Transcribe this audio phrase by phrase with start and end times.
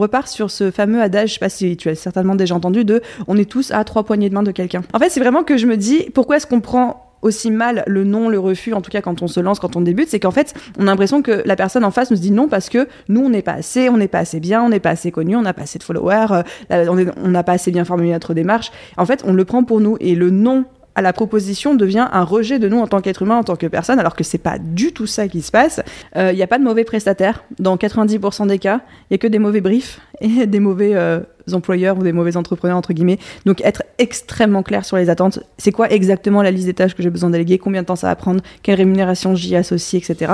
[0.00, 3.02] repart sur ce fameux adage, je sais pas si tu as certainement déjà entendu, de
[3.28, 4.82] on est tous à trois poignées de main de quelqu'un.
[4.92, 8.04] En fait, c'est vraiment que je me dis, pourquoi est-ce qu'on prend aussi mal le
[8.04, 10.30] non, le refus, en tout cas quand on se lance, quand on débute, c'est qu'en
[10.30, 13.20] fait, on a l'impression que la personne en face nous dit non parce que nous,
[13.20, 15.42] on n'est pas assez, on n'est pas assez bien, on n'est pas assez connu, on
[15.42, 16.42] n'a pas assez de followers,
[16.72, 18.70] euh, on n'a pas assez bien formulé notre démarche.
[18.96, 20.64] En fait, on le prend pour nous et le non
[20.94, 23.66] à la proposition devient un rejet de nous en tant qu'être humain, en tant que
[23.66, 25.80] personne, alors que c'est pas du tout ça qui se passe.
[26.14, 27.44] Il euh, n'y a pas de mauvais prestataires.
[27.58, 31.20] Dans 90% des cas, il y a que des mauvais briefs et des mauvais euh,
[31.52, 33.18] employeurs ou des mauvais entrepreneurs, entre guillemets.
[33.46, 35.40] Donc être extrêmement clair sur les attentes.
[35.58, 37.58] C'est quoi exactement la liste des tâches que j'ai besoin déléguer?
[37.58, 38.42] Combien de temps ça va prendre?
[38.62, 40.32] Quelle rémunération j'y associe, etc.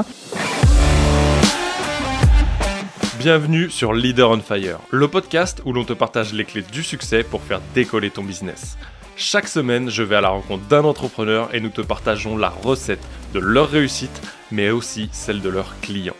[3.18, 7.24] Bienvenue sur Leader on Fire, le podcast où l'on te partage les clés du succès
[7.24, 8.76] pour faire décoller ton business.
[9.18, 13.02] Chaque semaine, je vais à la rencontre d'un entrepreneur et nous te partageons la recette
[13.32, 14.20] de leur réussite,
[14.52, 16.16] mais aussi celle de leurs clients.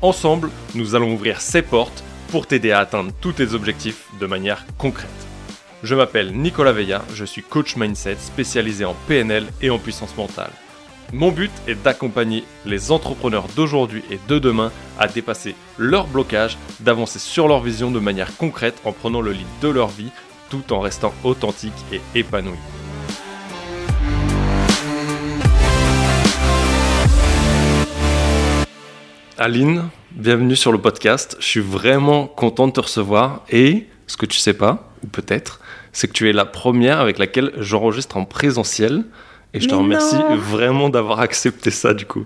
[0.00, 4.66] Ensemble, nous allons ouvrir ces portes pour t'aider à atteindre tous tes objectifs de manière
[4.76, 5.08] concrète.
[5.84, 10.50] Je m'appelle Nicolas Veilla, je suis coach mindset spécialisé en PNL et en puissance mentale.
[11.12, 17.20] Mon but est d'accompagner les entrepreneurs d'aujourd'hui et de demain à dépasser leurs blocages, d'avancer
[17.20, 20.10] sur leur vision de manière concrète en prenant le lead de leur vie
[20.52, 22.58] tout en restant authentique et épanoui.
[29.38, 31.38] Aline, bienvenue sur le podcast.
[31.40, 35.60] Je suis vraiment content de te recevoir et ce que tu sais pas, ou peut-être,
[35.92, 39.06] c'est que tu es la première avec laquelle j'enregistre en présentiel.
[39.54, 42.24] Et je te remercie vraiment d'avoir accepté ça du coup.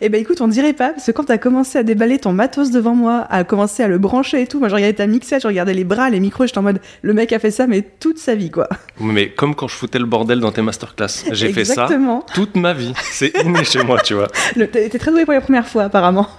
[0.00, 2.32] Eh ben écoute, on dirait pas, parce que quand tu as commencé à déballer ton
[2.32, 5.42] matos devant moi, à commencer à le brancher et tout, moi je regardais ta mixette,
[5.42, 7.82] je regardais les bras, les micros, j'étais en mode, le mec a fait ça, mais
[7.82, 8.68] toute sa vie quoi.
[9.00, 11.88] Mais comme quand je foutais le bordel dans tes masterclass, j'ai fait ça
[12.32, 12.92] toute ma vie.
[13.02, 14.28] C'est inné chez moi, tu vois.
[14.54, 16.28] T'es très doué pour la première fois apparemment.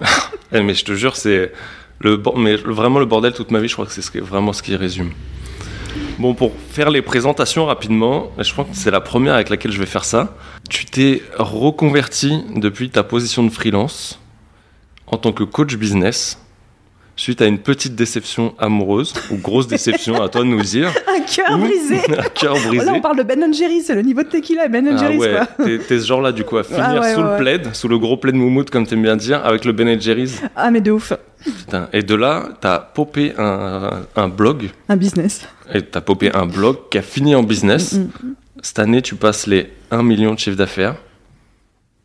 [0.52, 1.52] Eh, mais je te jure, c'est
[2.00, 4.74] le, mais vraiment le bordel toute ma vie, je crois que c'est vraiment ce qui
[4.74, 5.12] résume.
[6.20, 9.78] Bon, pour faire les présentations rapidement, je crois que c'est la première avec laquelle je
[9.78, 10.36] vais faire ça.
[10.68, 14.20] Tu t'es reconverti depuis ta position de freelance
[15.06, 16.38] en tant que coach business
[17.16, 20.92] suite à une petite déception amoureuse ou grosse déception, à toi de nous dire.
[21.08, 22.00] un cœur brisé.
[22.18, 22.84] un cœur brisé.
[22.84, 25.20] là, on parle de Ben Jerry, c'est le niveau de tequila Ben ah Jerry's.
[25.20, 25.78] Ouais.
[25.88, 28.34] T'es ce genre-là, du coup, à finir ah sous le plaid, sous le gros plaid
[28.34, 30.42] moumoute, comme t'aimes bien dire, avec le Ben Jerry's.
[30.54, 31.14] Ah, mais de ouf.
[31.44, 31.88] Putain.
[31.92, 34.70] Et de là, t'as popé un, un, blog.
[34.88, 35.48] Un business.
[35.72, 37.94] Et t'as popé un blog qui a fini en business.
[37.94, 38.34] Mm, mm.
[38.62, 40.96] Cette année, tu passes les 1 million de chiffre d'affaires,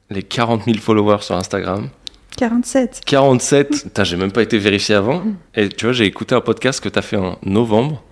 [0.10, 1.90] les 40 000 followers sur Instagram.
[2.38, 3.02] 47.
[3.06, 5.24] 47, j'ai même pas été vérifié avant.
[5.54, 8.04] Et tu vois, j'ai écouté un podcast que tu as fait en novembre.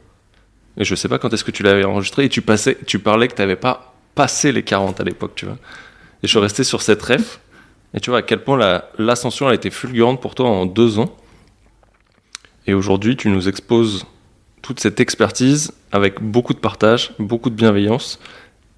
[0.77, 2.25] Et je sais pas quand est-ce que tu l'avais enregistré.
[2.25, 5.45] Et tu, passais, tu parlais que tu n'avais pas passé les 40 à l'époque, tu
[5.45, 5.57] vois.
[6.21, 7.39] Et je suis resté sur cette ref.
[7.93, 11.15] Et tu vois à quel point l'ascension a été fulgurante pour toi en deux ans.
[12.65, 14.05] Et aujourd'hui, tu nous exposes
[14.61, 18.19] toute cette expertise avec beaucoup de partage, beaucoup de bienveillance,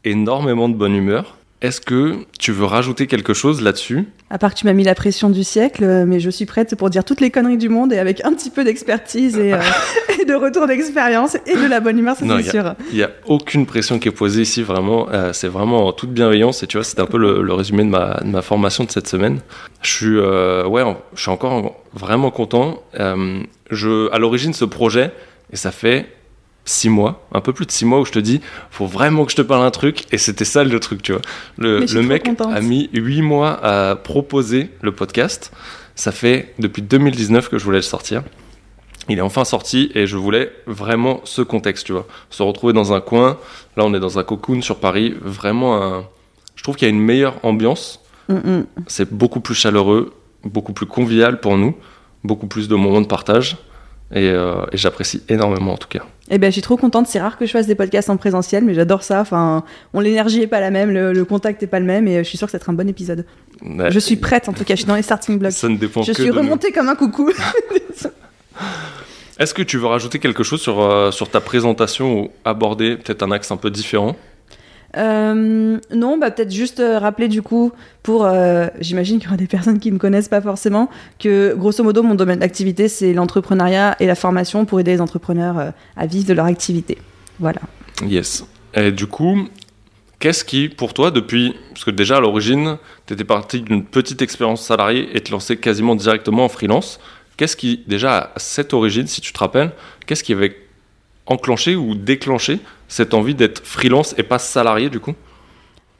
[0.03, 1.37] énormément de bonne humeur.
[1.61, 4.07] Est-ce que tu veux rajouter quelque chose là-dessus?
[4.29, 6.89] À part que tu m'as mis la pression du siècle, mais je suis prête pour
[6.89, 9.59] dire toutes les conneries du monde et avec un petit peu d'expertise et, euh,
[10.27, 12.75] de retour d'expérience et de la bonne humeur, c'est sûr.
[12.91, 15.07] Il n'y a aucune pression qui est posée ici, vraiment.
[15.11, 17.89] Euh, c'est vraiment en toute bienveillance et tu vois, c'est un peu le, résumé de
[17.89, 19.39] ma, de ma, formation de cette semaine.
[19.81, 20.83] Je suis, euh, ouais,
[21.15, 22.83] je suis encore vraiment content.
[23.71, 25.11] je, à l'origine, ce projet,
[25.53, 26.05] et ça fait
[26.65, 29.31] six mois, un peu plus de six mois où je te dis, faut vraiment que
[29.31, 31.21] je te parle un truc, et c'était ça le truc, tu vois.
[31.57, 35.51] Le, le mec a mis huit mois à proposer le podcast.
[35.95, 38.23] Ça fait depuis 2019 que je voulais le sortir.
[39.07, 42.07] Il est enfin sorti et je voulais vraiment ce contexte, tu vois.
[42.31, 43.37] Se retrouver dans un coin.
[43.77, 45.13] Là, on est dans un cocoon sur Paris.
[45.21, 46.05] Vraiment, un...
[46.55, 48.01] je trouve qu'il y a une meilleure ambiance.
[48.87, 50.11] C'est beaucoup plus chaleureux,
[50.43, 51.75] beaucoup plus convivial pour nous,
[52.23, 53.57] beaucoup plus de moments de partage.
[54.15, 56.03] Euh, et, j'apprécie énormément en tout cas.
[56.31, 57.07] Eh ben, je suis trop contente.
[57.07, 59.21] C'est rare que je fasse des podcasts en présentiel, mais j'adore ça.
[59.21, 59.63] Enfin,
[59.93, 62.37] on l'énergie est pas la même, le, contact est pas le même, et je suis
[62.37, 63.25] sûre que ça va être un bon épisode.
[63.61, 64.73] je suis prête en tout cas.
[64.73, 65.51] Je suis dans les starting blocks.
[65.51, 67.31] Ça ne dépend je que suis remontée comme un coucou.
[69.37, 73.21] Est-ce que tu veux rajouter quelque chose sur, euh, sur ta présentation ou aborder peut-être
[73.21, 74.15] un axe un peu différent?
[74.97, 77.71] Euh, non, bah peut-être juste euh, rappeler du coup,
[78.03, 80.89] pour, euh, j'imagine qu'il y aura des personnes qui ne me connaissent pas forcément,
[81.19, 85.73] que grosso modo mon domaine d'activité c'est l'entrepreneuriat et la formation pour aider les entrepreneurs
[85.95, 86.97] à vivre de leur activité.
[87.39, 87.61] Voilà.
[88.05, 88.45] Yes.
[88.73, 89.47] Et du coup,
[90.19, 94.21] qu'est-ce qui, pour toi, depuis, parce que déjà à l'origine, tu étais parti d'une petite
[94.21, 96.99] expérience salariée et te lancer quasiment directement en freelance,
[97.37, 99.71] qu'est-ce qui, déjà à cette origine, si tu te rappelles,
[100.05, 100.64] qu'est-ce qui avait
[101.27, 105.13] enclenché ou déclenché cette envie d'être freelance et pas salarié du coup?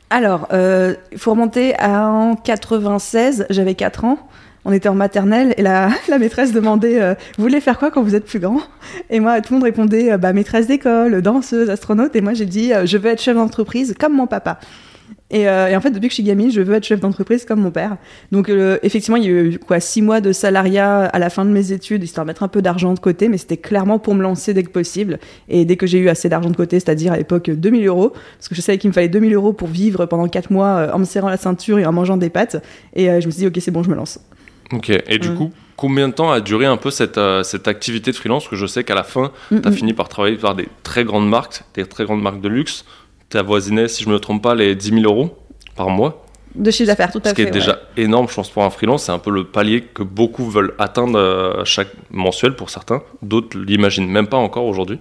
[0.10, 4.20] Alors, euh, il faut remonter à en 96, j'avais 4 ans.
[4.64, 8.04] on était en maternelle et la, la maîtresse demandait euh, Vous voulez faire quoi quand
[8.04, 8.62] vous êtes plus grand?
[9.10, 12.16] Et moi, tout le monde répondait euh, bah, Maîtresse d'école, danseuse, astronaute.
[12.16, 14.60] Et moi, j'ai dit Je veux être chef d'entreprise comme mon papa.
[15.36, 17.44] Et, euh, et en fait, depuis que je suis gamine, je veux être chef d'entreprise
[17.44, 17.98] comme mon père.
[18.32, 21.44] Donc, euh, effectivement, il y a eu quoi, six mois de salariat à la fin
[21.44, 24.16] de mes études, histoire de mettre un peu d'argent de côté, mais c'était clairement pour
[24.16, 25.20] me lancer dès que possible.
[25.50, 28.48] Et dès que j'ai eu assez d'argent de côté, c'est-à-dire à l'époque 2000 euros, parce
[28.48, 31.00] que je savais qu'il me fallait 2000 euros pour vivre pendant quatre mois euh, en
[31.00, 32.64] me serrant la ceinture et en mangeant des pâtes.
[32.94, 34.20] Et euh, je me suis dit, ok, c'est bon, je me lance.
[34.72, 38.12] Ok, et du coup, combien de temps a duré un peu cette, euh, cette activité
[38.12, 38.44] de freelance?
[38.44, 39.74] Parce que je sais qu'à la fin, Mm, tu as mm.
[39.74, 42.86] fini par travailler par des très grandes marques, des très grandes marques de luxe.
[43.36, 45.36] Avoisinais, si je me trompe pas, les 10 000 euros
[45.76, 46.26] par mois.
[46.56, 47.50] De chiffre d'affaires, tout à Ce qui fait.
[47.50, 47.60] est ouais.
[47.60, 49.04] déjà énorme, je pense, pour un freelance.
[49.04, 53.02] C'est un peu le palier que beaucoup veulent atteindre euh, chaque mensuel pour certains.
[53.22, 55.00] D'autres l'imaginent même pas encore aujourd'hui.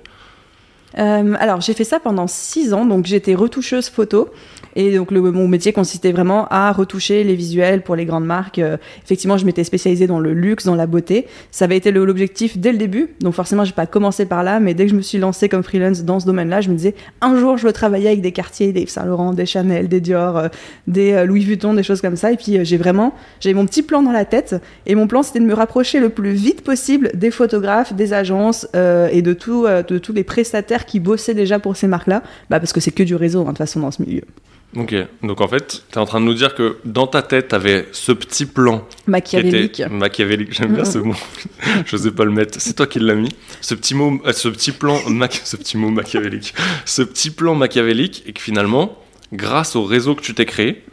[0.99, 4.29] Euh, alors, j'ai fait ça pendant six ans, donc j'étais retoucheuse photo.
[4.77, 8.59] Et donc, le, mon métier consistait vraiment à retoucher les visuels pour les grandes marques.
[8.59, 11.27] Euh, effectivement, je m'étais spécialisée dans le luxe, dans la beauté.
[11.51, 13.11] Ça avait été l'objectif dès le début.
[13.21, 15.63] Donc, forcément, j'ai pas commencé par là, mais dès que je me suis lancée comme
[15.63, 18.73] freelance dans ce domaine-là, je me disais, un jour, je veux travailler avec des quartiers,
[18.73, 20.49] des Saint Laurent, des Chanel, des Dior, euh,
[20.87, 22.33] des euh, Louis Vuitton, des choses comme ça.
[22.33, 24.57] Et puis, euh, j'ai vraiment, j'avais mon petit plan dans la tête.
[24.87, 28.67] Et mon plan, c'était de me rapprocher le plus vite possible des photographes, des agences
[28.75, 32.23] euh, et de, tout, de tous les prestataires qui bossaient déjà pour ces marques-là.
[32.51, 34.23] Bah, parce que c'est que du réseau, hein, de toute façon, dans ce milieu.
[34.77, 37.49] Ok, donc en fait, tu es en train de nous dire que dans ta tête,
[37.49, 39.81] tu avais ce petit plan Machiavélique.
[39.81, 40.53] était machiavélique.
[40.53, 41.15] J'aime bien ce mot.
[41.87, 42.61] Je sais pas le mettre.
[42.61, 43.29] C'est toi qui l'as mis.
[43.61, 46.55] Ce petit mot, euh, ce petit plan, mach- ce petit mot machiavélique.
[46.87, 48.99] Ce petit plan machiavélique et que finalement,
[49.33, 50.85] grâce au réseau que tu t'es créé,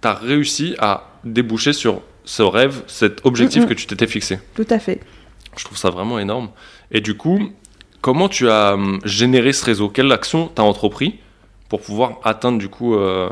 [0.00, 4.38] tu as réussi à déboucher sur ce rêve, cet objectif que tu t'étais fixé.
[4.54, 5.00] Tout à fait.
[5.58, 6.48] Je trouve ça vraiment énorme.
[6.90, 7.50] Et du coup,
[8.00, 9.90] comment tu as hum, généré ce réseau?
[9.90, 11.18] Quelle action tu as entrepris?
[11.72, 13.30] Pour pouvoir atteindre du coup euh,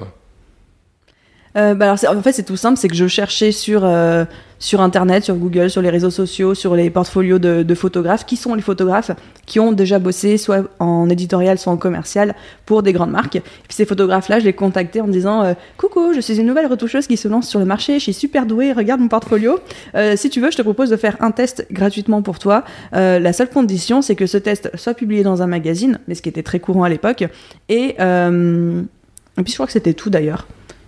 [1.59, 4.25] Euh, bah en fait, c'est tout simple, c'est que je cherchais sur, euh,
[4.61, 8.55] sur Internet, sur Google, sur les réseaux sociaux, sur les portfolios de, photographes, qui sont
[8.55, 9.11] les photographes
[9.47, 12.35] qui ont déjà bossé soit en éditorial, soit en commercial
[12.67, 13.37] pour des grandes marques?
[13.37, 16.67] Et puis ces photographes-là, je les contactais en disant euh, Coucou, je suis une nouvelle
[16.67, 19.59] retoucheuse qui se lance sur le marché, je suis super douée, regarde mon portfolio.
[19.95, 22.65] Euh, si tu veux, je te propose de faire un test gratuitement pour toi.
[22.95, 26.21] Euh, la seule condition, c'est que ce test soit publié dans un magazine, mais ce
[26.21, 27.25] qui était très courant à l'époque.
[27.71, 30.47] Et puis je crois que c'était tout d'ailleurs.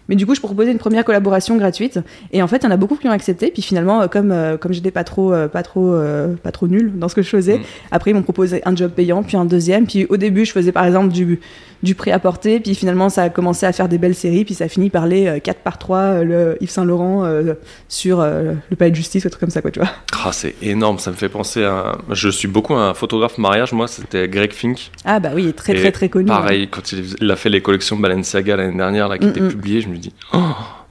[0.09, 2.01] Mais du coup, je proposais une première collaboration gratuite.
[2.33, 3.51] Et en fait, il y en a beaucoup qui ont accepté.
[3.53, 6.67] Puis finalement, euh, comme, euh, comme j'étais pas trop, euh, pas, trop, euh, pas trop
[6.69, 7.63] nulle dans ce que je faisais, Mm.
[7.93, 9.87] après, ils m'ont proposé un job payant, puis un deuxième.
[9.87, 11.41] Puis au début, je faisais par exemple du,
[11.83, 12.61] du prêt-à-porter.
[12.61, 14.45] Puis finalement, ça a commencé à faire des belles séries.
[14.45, 17.25] Puis ça a fini par les euh, 4 par 3 euh, le Yves Saint Laurent
[17.25, 17.55] euh,
[17.89, 19.89] sur euh, le palais de justice, ou un truc comme ça, quoi, tu vois.
[20.25, 21.99] Ah, c'est énorme, ça me fait penser à.
[22.11, 24.91] Je suis beaucoup un photographe mariage, moi, c'était Greg Fink.
[25.05, 26.27] Ah bah oui, il est très, Et très, très connu.
[26.27, 29.49] Pareil, quand il, a fait les collections Balenciaga l'année dernière, là, qui Mm, étaient mm.
[29.49, 30.39] publiées, je me dis, oh,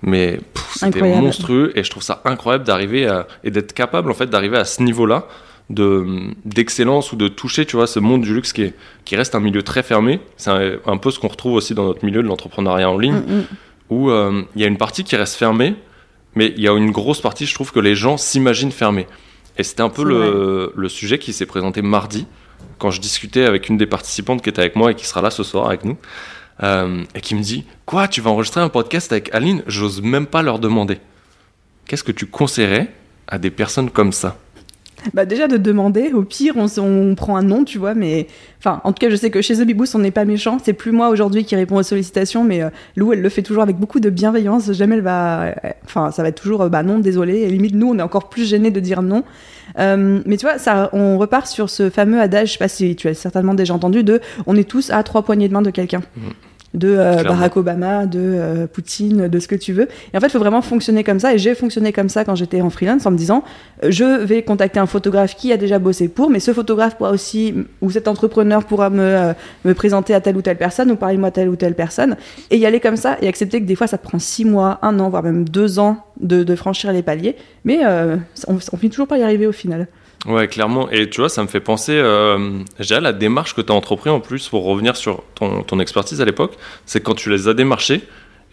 [0.01, 0.39] mais
[0.75, 4.57] c'était monstrueux et je trouve ça incroyable d'arriver à- et d'être capable, en fait, d'arriver
[4.57, 5.27] à ce niveau-là
[5.73, 8.73] de d'excellence ou de toucher, tu vois, ce monde du luxe qui, est,
[9.05, 10.19] qui reste un milieu très fermé.
[10.37, 13.21] C'est un, un peu ce qu'on retrouve aussi dans notre milieu de l'entrepreneuriat en ligne
[13.21, 13.45] Mm, mm.
[13.89, 15.75] où euh, il y a une partie qui reste fermée,
[16.35, 19.07] mais il y a une grosse partie, je trouve, que les gens s'imaginent fermée.
[19.57, 22.25] Et c'était un peu le sujet qui s'est présenté mardi,
[22.77, 25.29] quand je discutais avec une des participantes qui était avec moi et qui sera là
[25.29, 25.97] ce soir avec nous,
[26.63, 29.63] euh, et qui me dit Quoi, tu vas enregistrer un podcast avec Aline?
[29.67, 30.99] J'ose même pas leur demander.
[31.87, 32.93] Qu'est-ce que tu conseillerais
[33.27, 34.37] à des personnes comme ça?
[35.13, 38.27] Bah déjà de demander, au pire on, on prend un nom, tu vois, mais
[38.59, 40.91] enfin en tout cas je sais que chez The on n'est pas méchant, c'est plus
[40.91, 43.99] moi aujourd'hui qui réponds aux sollicitations, mais euh, Lou elle le fait toujours avec beaucoup
[43.99, 45.53] de bienveillance, jamais elle va, euh,
[45.85, 48.29] enfin ça va être toujours euh, bah non désolé, et limite nous on est encore
[48.29, 49.23] plus gênés de dire non.
[49.79, 52.95] Euh, mais tu vois, ça, on repart sur ce fameux adage, je sais pas si
[52.95, 55.69] tu as certainement déjà entendu, de on est tous à trois poignées de main de
[55.69, 56.01] quelqu'un.
[56.17, 56.33] Mhm.
[56.73, 57.23] De euh.
[57.23, 59.89] Barack Obama, de euh, Poutine, de ce que tu veux.
[60.13, 61.33] Et en fait, il faut vraiment fonctionner comme ça.
[61.33, 63.43] Et j'ai fonctionné comme ça quand j'étais en freelance en me disant
[63.83, 67.11] euh, je vais contacter un photographe qui a déjà bossé pour, mais ce photographe pourra
[67.11, 69.33] aussi, ou cet entrepreneur pourra me, euh,
[69.65, 72.15] me présenter à telle ou telle personne, ou parler moi à telle ou telle personne,
[72.49, 74.99] et y aller comme ça, et accepter que des fois ça prend six mois, un
[74.99, 77.35] an, voire même deux ans de, de franchir les paliers,
[77.65, 79.87] mais euh, on, on finit toujours par y arriver au final.
[80.27, 80.89] Ouais, clairement.
[80.91, 84.09] Et tu vois, ça me fait penser, euh, dirais, la démarche que tu as entrepris
[84.09, 86.53] en plus, pour revenir sur ton, ton expertise à l'époque,
[86.85, 88.01] c'est quand tu les as démarchés,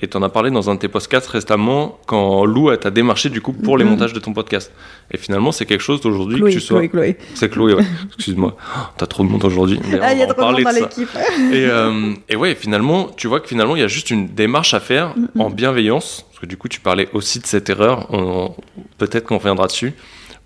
[0.01, 3.31] et tu en as parlé dans un de tes podcasts récemment, quand Lou t'a démarché
[3.31, 3.91] du coup pour les Mhm.
[3.91, 4.71] montages de ton podcast.
[5.11, 6.79] Et finalement, c'est quelque chose d'aujourd'hui que tu sois.
[6.79, 7.17] Chloé, Chloé.
[7.35, 7.83] C'est Chloé, ouais.
[8.17, 8.57] Excuse-moi.
[8.57, 9.81] Oh, T'as trop de monde aujourd'hui.
[10.01, 11.09] Ah, il y a trop de monde dans l'équipe.
[11.53, 14.73] Et, euh, et ouais, finalement, tu vois que finalement, il y a juste une démarche
[14.73, 16.25] à faire en bienveillance.
[16.31, 18.07] Parce que du coup, tu parlais aussi de cette erreur.
[18.15, 18.55] On-
[18.99, 19.95] Peut-être qu'on reviendra dessus.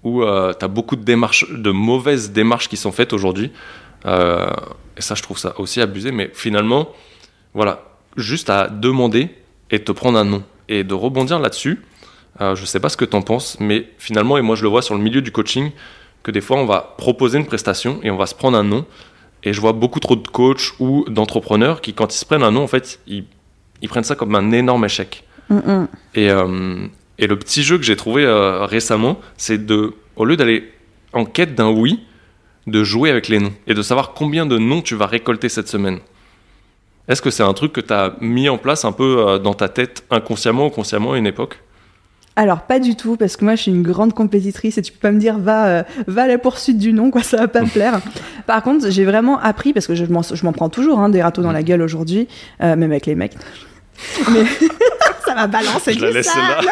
[0.04, 3.52] Où tu as beaucoup de démarches, de mauvaises démarches qui sont faites aujourd'hui.
[4.06, 4.50] Euh,
[4.96, 6.12] et ça, je trouve ça aussi abusé.
[6.12, 6.88] Mais finalement,
[7.54, 7.84] voilà,
[8.16, 9.30] juste à demander
[9.70, 10.42] et te prendre un nom.
[10.68, 11.82] Et de rebondir là-dessus,
[12.40, 14.68] euh, je sais pas ce que tu en penses, mais finalement, et moi je le
[14.68, 15.70] vois sur le milieu du coaching,
[16.22, 18.86] que des fois on va proposer une prestation et on va se prendre un nom.
[19.44, 22.52] Et je vois beaucoup trop de coachs ou d'entrepreneurs qui, quand ils se prennent un
[22.52, 23.24] nom, en fait, ils,
[23.82, 25.24] ils prennent ça comme un énorme échec.
[25.48, 25.88] Mm, mm.
[26.14, 26.86] Et, euh,
[27.18, 30.72] et le petit jeu que j'ai trouvé euh, récemment, c'est de, au lieu d'aller
[31.12, 32.00] en quête d'un oui,
[32.66, 35.68] de jouer avec les noms et de savoir combien de noms tu vas récolter cette
[35.68, 35.98] semaine.
[37.08, 39.54] Est-ce que c'est un truc que tu as mis en place un peu euh, dans
[39.54, 41.58] ta tête inconsciemment ou consciemment à une époque?
[42.34, 45.00] Alors pas du tout parce que moi je suis une grande compétitrice et tu peux
[45.00, 47.60] pas me dire va euh, va à la poursuite du nom quoi ça va pas
[47.60, 48.00] me plaire.
[48.46, 51.22] Par contre j'ai vraiment appris parce que je m'en je m'en prends toujours hein, des
[51.22, 52.28] râteaux dans la gueule aujourd'hui
[52.62, 53.34] euh, même avec les mecs.
[54.32, 54.44] Mais
[55.32, 56.60] ça va balancer Je la laisse là.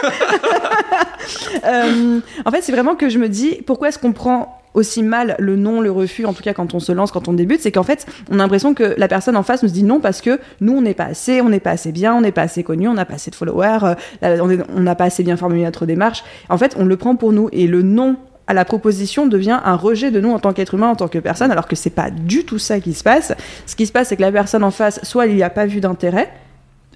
[1.65, 5.37] Euh, en fait, c'est vraiment que je me dis pourquoi est-ce qu'on prend aussi mal
[5.39, 7.71] le non, le refus, en tout cas quand on se lance, quand on débute, c'est
[7.71, 10.41] qu'en fait, on a l'impression que la personne en face nous dit non parce que
[10.61, 12.89] nous, on n'est pas assez, on n'est pas assez bien, on n'est pas assez connu,
[12.89, 16.25] on n'a pas assez de followers, euh, on n'a pas assez bien formulé notre démarche.
[16.49, 19.77] En fait, on le prend pour nous et le non à la proposition devient un
[19.77, 22.11] rejet de nous en tant qu'être humain, en tant que personne, alors que c'est pas
[22.11, 23.33] du tout ça qui se passe.
[23.67, 25.67] Ce qui se passe, c'est que la personne en face, soit elle n'y a pas
[25.67, 26.33] vu d'intérêt,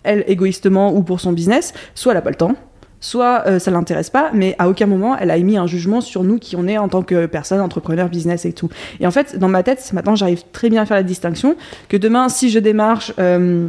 [0.05, 2.55] elle égoïstement ou pour son business, soit elle n'a pas le temps,
[3.01, 6.25] soit euh, ça l'intéresse pas, mais à aucun moment elle a émis un jugement sur
[6.25, 8.71] nous qui on est en tant que personne, entrepreneur, business et tout.
[9.01, 11.57] Et en fait, dans ma tête, maintenant j'arrive très bien à faire la distinction
[11.89, 13.13] que demain, si je démarche.
[13.19, 13.69] euh,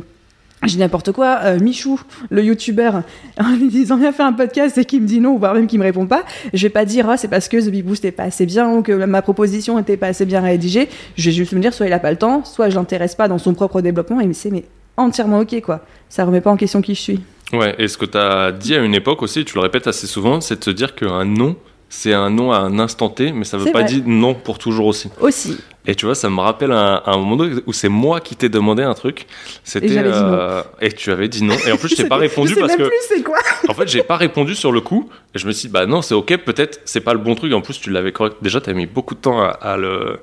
[0.64, 3.04] dis n'importe quoi, euh, Michou, le youtubeur,
[3.40, 5.78] en lui disant viens faire un podcast et qui me dit non, voire même qui
[5.78, 6.24] me répond pas,
[6.54, 8.72] je vais pas dire ah, c'est parce que The Big Boost n'est pas assez bien
[8.72, 10.90] ou que ma proposition était pas assez bien rédigée.
[11.18, 13.28] Je vais juste me dire soit il a pas le temps, soit je l'intéresse pas
[13.28, 14.64] dans son propre développement et c'est mais
[14.98, 15.82] entièrement ok quoi.
[16.10, 17.20] Ça remet pas en question qui je suis.
[17.54, 20.08] Ouais, et ce que tu as dit à une époque aussi, tu le répètes assez
[20.08, 21.56] souvent, c'est de se dire qu'un non,
[21.90, 23.86] c'est un non à un instant T, mais ça veut pas vrai.
[23.86, 25.10] dire non pour toujours aussi.
[25.22, 25.58] Aussi.
[25.88, 28.82] Et tu vois, ça me rappelle un, un moment où c'est moi qui t'ai demandé
[28.82, 29.28] un truc.
[29.64, 31.54] C'était dit euh, et tu avais dit non.
[31.68, 33.38] Et en plus, je t'ai pas répondu je sais parce même que plus c'est quoi.
[33.70, 35.10] en fait, j'ai pas répondu sur le coup.
[35.36, 36.38] Et je me suis dit bah non, c'est ok.
[36.38, 37.54] Peut-être c'est pas le bon truc.
[37.54, 38.38] En plus, tu l'avais correct.
[38.42, 40.20] Déjà, t'avais mis beaucoup de temps à, à le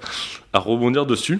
[0.53, 1.39] à rebondir dessus.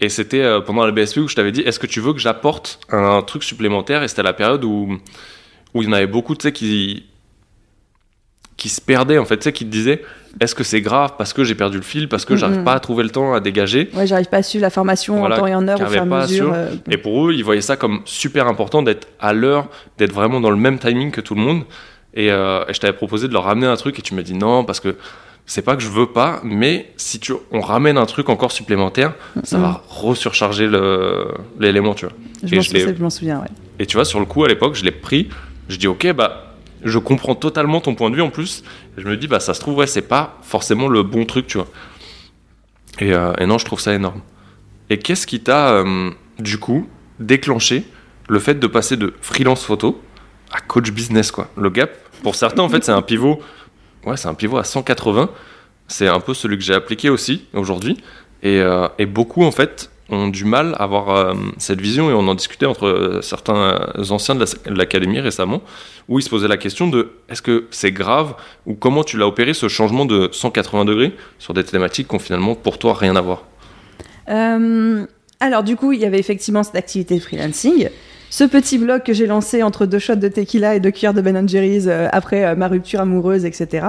[0.00, 2.20] Et c'était euh, pendant la BSP où je t'avais dit est-ce que tu veux que
[2.20, 4.02] j'apporte un truc supplémentaire?
[4.02, 4.96] Et c'était la période où
[5.74, 7.04] où il y en avait beaucoup, tu sais, qui
[8.56, 10.02] qui se perdaient en fait, tu sais, qui te disaient
[10.40, 12.80] est-ce que c'est grave parce que j'ai perdu le fil, parce que j'arrive pas à
[12.80, 13.88] trouver le temps à dégager?
[13.94, 15.94] Ouais, j'arrive pas à suivre la formation Voilà, en temps et en heure au fur
[15.94, 16.52] et à mesure.
[16.54, 20.40] euh, Et pour eux, ils voyaient ça comme super important d'être à l'heure, d'être vraiment
[20.40, 21.64] dans le même timing que tout le monde.
[22.14, 24.34] Et, euh, et je t'avais proposé de leur ramener un truc et tu m'as dit
[24.34, 24.96] non parce que
[25.48, 29.14] c'est pas que je veux pas, mais si tu on ramène un truc encore supplémentaire,
[29.42, 29.62] ça Mhm.
[29.64, 30.68] va resurcharger
[31.58, 32.14] l'élément, tu vois.
[32.44, 33.48] je m'en souviens, souviens, ouais.
[33.80, 35.28] Et tu vois, sur le coup, à l'époque, je l'ai pris.
[35.68, 38.62] Je dis, ok, bah, je comprends totalement ton point de vue en plus.
[38.96, 41.46] Et je me dis, bah, ça se trouve, ouais, c'est pas forcément le bon truc,
[41.46, 41.66] tu vois.
[43.00, 44.20] Et, euh, et non, je trouve ça énorme.
[44.90, 46.88] Et qu'est-ce qui t'a, euh, du coup,
[47.20, 47.84] déclenché
[48.28, 50.00] le fait de passer de freelance photo
[50.52, 51.48] à coach business, quoi?
[51.56, 51.90] Le gap,
[52.22, 53.40] pour certains, en fait, c'est un pivot.
[54.04, 55.28] Ouais, c'est un pivot à 180.
[55.88, 57.96] C'est un peu celui que j'ai appliqué aussi aujourd'hui.
[58.42, 62.10] Et, euh, beaucoup, en fait, ont du mal à avoir euh, cette vision.
[62.10, 63.78] Et on en discutait entre euh, certains
[64.10, 65.62] anciens de la- de l'académie récemment,
[66.08, 68.34] où ils se posaient la question de est-ce que c'est grave
[68.66, 72.18] ou comment tu l'as opéré ce changement de 180 degrés sur des thématiques qui ont
[72.18, 73.44] finalement pour toi rien à voir?
[75.40, 77.88] Alors, du coup, il y avait effectivement cette activité de freelancing.
[78.30, 81.22] Ce petit blog que j'ai lancé entre deux shots de tequila et deux cuillères de
[81.22, 83.86] Ben Jerry's euh, après euh, ma rupture amoureuse, etc.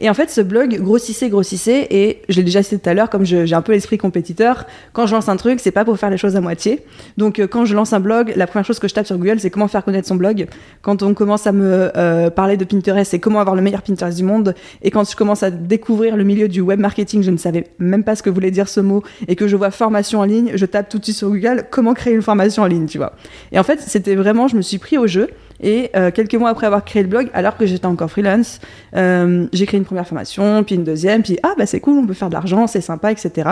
[0.00, 3.08] Et en fait, ce blog grossissait, grossissait, et je l'ai déjà cité tout à l'heure,
[3.08, 6.10] comme j'ai un peu l'esprit compétiteur, quand je lance un truc, c'est pas pour faire
[6.10, 6.84] les choses à moitié.
[7.16, 9.40] Donc, euh, quand je lance un blog, la première chose que je tape sur Google,
[9.40, 10.46] c'est comment faire connaître son blog.
[10.82, 14.24] Quand on commence à me parler de Pinterest, c'est comment avoir le meilleur Pinterest du
[14.24, 14.54] monde.
[14.82, 18.04] Et quand je commence à découvrir le milieu du web marketing, je ne savais même
[18.04, 20.66] pas ce que voulait dire ce mot, et que je vois formation en ligne, je
[20.66, 23.12] tape tout de suite sur Google comment créer une formation en ligne, tu vois.
[23.52, 25.28] Et c'était vraiment, je me suis pris au jeu.
[25.62, 28.60] Et euh, quelques mois après avoir créé le blog, alors que j'étais encore freelance,
[28.96, 32.06] euh, j'ai créé une première formation, puis une deuxième, puis ah bah c'est cool, on
[32.06, 33.50] peut faire de l'argent, c'est sympa, etc.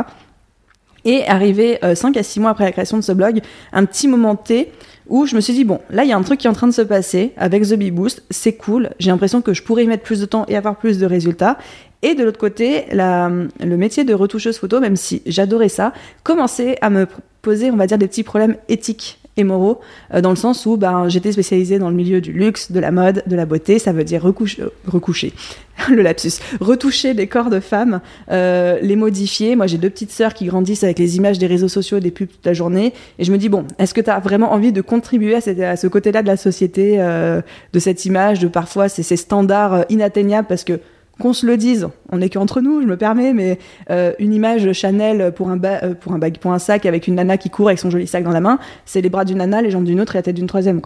[1.05, 3.41] Et arrivé 5 à 6 mois après la création de ce blog,
[3.73, 4.73] un petit moment T
[5.09, 6.55] où je me suis dit, bon, là, il y a un truc qui est en
[6.55, 9.85] train de se passer avec The Bee Boost, c'est cool, j'ai l'impression que je pourrais
[9.85, 11.59] y mettre plus de temps et avoir plus de résultats.
[12.03, 16.91] Et de l'autre côté, le métier de retoucheuse photo, même si j'adorais ça, commençait à
[16.91, 17.07] me
[17.43, 19.81] poser, on va dire, des petits problèmes éthiques et moraux,
[20.13, 22.91] euh, dans le sens où ben, j'étais spécialisée dans le milieu du luxe, de la
[22.91, 25.33] mode, de la beauté, ça veut dire recouche- euh, recoucher,
[25.89, 29.57] le lapsus, retoucher des corps de femmes, euh, les modifier.
[29.57, 32.29] Moi, j'ai deux petites sœurs qui grandissent avec les images des réseaux sociaux, des pubs
[32.29, 34.81] toute la journée, et je me dis, bon, est-ce que tu as vraiment envie de
[34.81, 37.41] contribuer à, ce côté-là de la société, euh,
[37.73, 40.81] de cette image, de parfois ces, ces standards euh, inatteignables, parce que
[41.21, 43.59] qu'on se le dise, on n'est qu'entre nous, je me permets, mais
[43.91, 47.37] euh, une image Chanel pour un, euh, pour, un pour un sac avec une nana
[47.37, 49.71] qui court avec son joli sac dans la main, c'est les bras d'une nana, les
[49.71, 50.81] jambes d'une autre et la tête d'une troisième.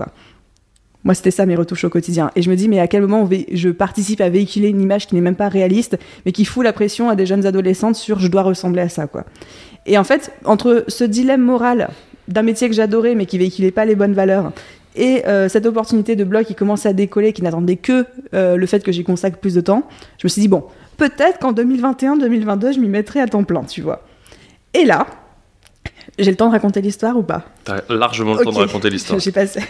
[1.04, 2.30] Moi, c'était ça mes retouches au quotidien.
[2.36, 5.14] Et je me dis, mais à quel moment je participe à véhiculer une image qui
[5.14, 8.28] n'est même pas réaliste, mais qui fout la pression à des jeunes adolescentes sur je
[8.28, 9.24] dois ressembler à ça, quoi.
[9.84, 11.90] Et en fait, entre ce dilemme moral
[12.28, 14.52] d'un métier que j'adorais, mais qui véhiculait pas les bonnes valeurs,
[14.94, 18.66] et euh, cette opportunité de blog qui commençait à décoller, qui n'attendait que euh, le
[18.66, 20.64] fait que j'y consacre plus de temps, je me suis dit, bon,
[20.96, 24.04] peut-être qu'en 2021-2022, je m'y mettrai à temps plein, tu vois.
[24.74, 25.06] Et là,
[26.18, 27.44] j'ai le temps de raconter l'histoire ou pas?
[27.64, 29.18] T'as largement le temps de raconter l'histoire.
[29.34, 29.60] passé...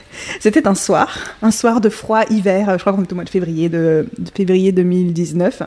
[0.41, 3.31] C'était un soir, un soir de froid hiver, je crois qu'on est au mois de
[3.31, 5.62] février, de, février 2019.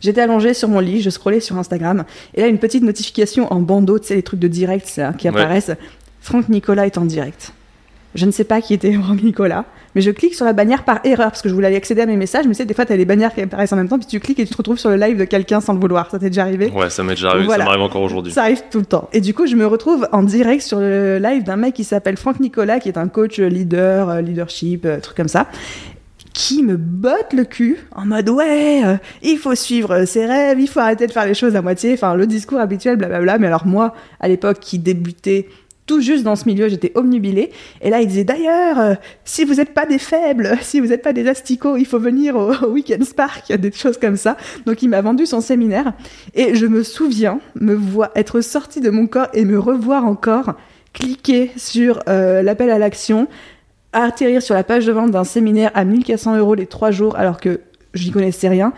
[0.00, 2.04] J'étais allongée sur mon lit, je scrollais sur Instagram,
[2.34, 5.72] et là, une petite notification en bandeau, tu sais, les trucs de direct qui apparaissent.
[6.20, 7.52] Franck Nicolas est en direct.
[8.14, 9.64] Je ne sais pas qui était Franck Nicolas,
[9.94, 12.16] mais je clique sur la bannière par erreur parce que je voulais accéder à mes
[12.16, 12.46] messages.
[12.46, 14.06] Mais tu sais, des fois, tu as les bannières qui apparaissent en même temps, puis
[14.06, 16.10] tu cliques et tu te retrouves sur le live de quelqu'un sans le vouloir.
[16.10, 16.70] Ça t'est déjà arrivé?
[16.70, 18.32] Ouais, ça m'est déjà arrivé, ça m'arrive encore aujourd'hui.
[18.32, 19.08] Ça arrive tout le temps.
[19.12, 22.16] Et du coup, je me retrouve en direct sur le live d'un mec qui s'appelle
[22.16, 25.48] Franck Nicolas, qui est un coach leader, euh, leadership, euh, truc comme ça
[26.32, 30.68] qui me botte le cul en mode ouais, euh, il faut suivre ses rêves, il
[30.68, 33.38] faut arrêter de faire les choses à moitié, enfin le discours habituel, blablabla.
[33.38, 35.48] Mais alors moi, à l'époque, qui débutais
[35.86, 37.50] tout juste dans ce milieu, j'étais omnubilée.
[37.80, 41.02] Et là, il disait d'ailleurs, euh, si vous n'êtes pas des faibles, si vous n'êtes
[41.02, 44.36] pas des asticots, il faut venir au, Weekend Spark, des choses comme ça.
[44.66, 45.92] Donc, il m'a vendu son séminaire.
[46.34, 50.54] Et je me souviens me voir être sortie de mon corps et me revoir encore
[50.92, 53.26] cliquer sur euh, l'appel à l'action,
[53.92, 57.40] atterrir sur la page de vente d'un séminaire à 1400 euros les trois jours alors
[57.40, 57.60] que
[57.94, 58.72] je n'y connaissais rien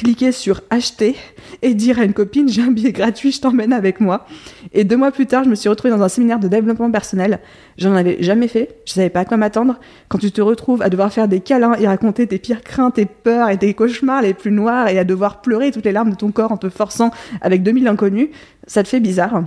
[0.00, 1.14] cliquer sur acheter
[1.60, 4.26] et dire à une copine j'ai un billet gratuit, je t'emmène avec moi.
[4.72, 7.40] Et deux mois plus tard, je me suis retrouvée dans un séminaire de développement personnel.
[7.76, 9.78] J'en avais jamais fait, je savais pas à quoi m'attendre.
[10.08, 13.04] Quand tu te retrouves à devoir faire des câlins et raconter tes pires craintes, tes
[13.04, 16.16] peurs et tes cauchemars les plus noirs et à devoir pleurer toutes les larmes de
[16.16, 17.10] ton corps en te forçant
[17.42, 18.30] avec 2000 inconnus,
[18.66, 19.42] ça te fait bizarre.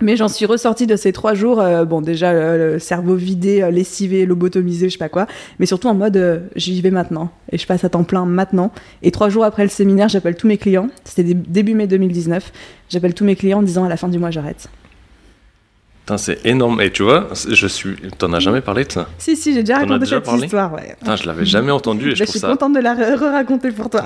[0.00, 3.70] Mais j'en suis ressortie de ces trois jours, euh, bon déjà le cerveau vidé, euh,
[3.70, 5.26] lessivé, lobotomisé, je sais pas quoi,
[5.58, 8.72] mais surtout en mode euh, j'y vais maintenant et je passe à temps plein maintenant.
[9.02, 10.88] Et trois jours après le séminaire, j'appelle tous mes clients.
[11.04, 12.52] C'était début mai 2019.
[12.90, 14.68] J'appelle tous mes clients en disant à la fin du mois j'arrête.
[16.16, 16.80] C'est énorme.
[16.80, 17.96] Et tu vois, je suis.
[18.16, 20.72] T'en as jamais parlé de ça Si, si, j'ai déjà raconté cette histoire.
[20.72, 20.96] Ouais.
[21.16, 22.12] je l'avais jamais entendu.
[22.12, 24.04] Et je, suis contente de la re-raconter pour toi.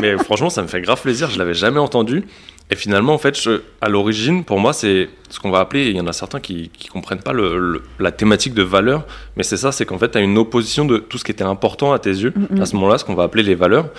[0.00, 1.28] mais franchement, ça me fait grave plaisir.
[1.28, 2.24] Je l'avais jamais entendu.
[2.70, 3.38] Et finalement, en fait,
[3.80, 6.70] à l'origine, pour moi, c'est ce qu'on va appeler, il y en a certains qui
[6.86, 10.18] ne comprennent pas le, la thématique de valeur, mais c'est ça, c'est qu'en fait, tu
[10.18, 12.96] as une opposition de tout ce qui était important à tes yeux, à ce moment-là,
[12.98, 13.90] ce qu'on va appeler les valeurs.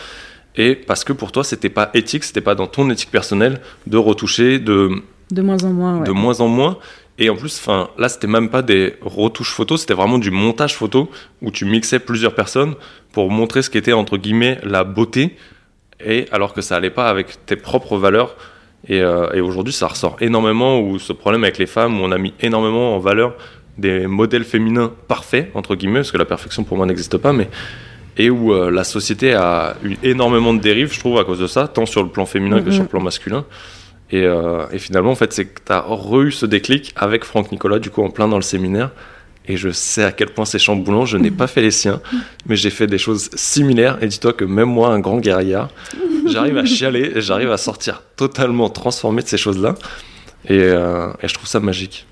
[0.56, 3.97] Et parce que pour toi, c'était pas éthique, c'était pas dans ton éthique personnelle de
[3.97, 4.89] retoucher, de.
[5.32, 6.78] De moins en moins, De moins en moins.
[7.19, 10.76] Et en plus, enfin, là, c'était même pas des retouches photos, c'était vraiment du montage
[10.76, 11.10] photo
[11.41, 12.73] où tu mixais plusieurs personnes
[13.12, 15.38] pour montrer ce qu'était entre guillemets la beauté,
[16.04, 18.36] et alors que ça allait pas avec tes propres valeurs
[18.89, 22.17] euh, et, aujourd'hui, ça ressort énormément, où ce problème avec les femmes, où on a
[22.17, 23.36] mis énormément en valeur
[23.78, 27.50] des modèles féminins parfaits, entre guillemets, parce que la perfection pour moi n'existe pas, mais
[28.17, 31.48] et où euh, la société a eu énormément de dérives, je trouve, à cause de
[31.48, 33.46] ça, tant sur le plan féminin que sur le plan masculin.
[34.12, 37.24] Et, euh, et finalement, en fait, c'est que tu as re eu ce déclic avec
[37.24, 38.91] Franck Nicolas, du coup, en plein dans le séminaire.
[39.45, 41.06] Et je sais à quel point c'est chamboulant.
[41.06, 42.01] Je n'ai pas fait les siens,
[42.45, 43.97] mais j'ai fait des choses similaires.
[44.01, 45.62] Et dis-toi que même moi, un grand guerrier,
[46.27, 49.75] j'arrive à chialer et j'arrive à sortir totalement transformé de ces choses-là.
[50.47, 52.06] Et, euh, je trouve ça magique.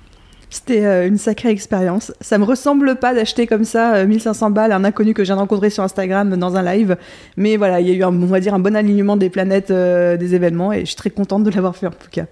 [0.49, 2.11] C'était euh, une sacrée expérience.
[2.19, 5.31] Ça me ressemble pas d'acheter comme ça 1500 euh, balles à un inconnu que j'ai
[5.31, 6.97] rencontré sur Instagram dans un live.
[7.37, 9.71] Mais voilà, il y a eu, un, on va dire, un bon alignement des planètes
[9.71, 12.25] des événements et je suis très contente de l'avoir fait en tout cas.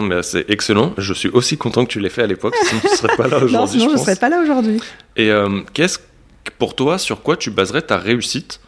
[0.00, 0.94] Mais c'est excellent.
[0.98, 3.28] Je suis aussi content que tu l'aies fait à l'époque, sinon tu ne serais pas
[3.28, 3.78] là aujourd'hui.
[3.78, 4.80] non, je ne serais pas là aujourd'hui.
[5.16, 5.30] Et
[5.72, 5.98] qu'est-ce
[6.58, 8.60] pour toi, sur quoi tu baserais ta réussite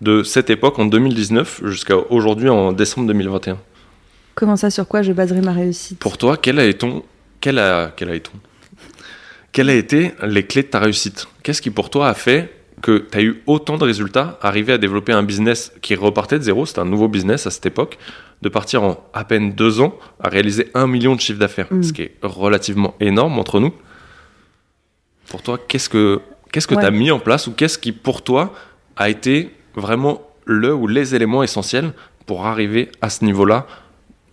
[0.00, 3.58] de cette époque en 2019 jusqu'à aujourd'hui en décembre 2021
[4.34, 5.98] Comment ça, sur quoi je baserai ma réussite?
[5.98, 6.86] Pour toi, quel a été
[7.40, 8.14] quel a, quel a
[9.50, 11.26] quelles a été les clés de ta réussite?
[11.42, 14.78] Qu'est-ce qui pour toi a fait que tu as eu autant de résultats, arriver à
[14.78, 17.98] développer un business qui repartait de zéro, c'était un nouveau business à cette époque,
[18.42, 21.82] de partir en à peine deux ans à réaliser un million de chiffre d'affaires, mm.
[21.82, 23.72] ce qui est relativement énorme entre nous.
[25.28, 26.20] Pour toi, qu'est-ce que
[26.52, 28.54] qu'est-ce que tu as mis en place ou qu'est-ce qui pour toi
[28.96, 31.92] a été vraiment le ou les éléments essentiels
[32.26, 33.66] pour arriver à ce niveau-là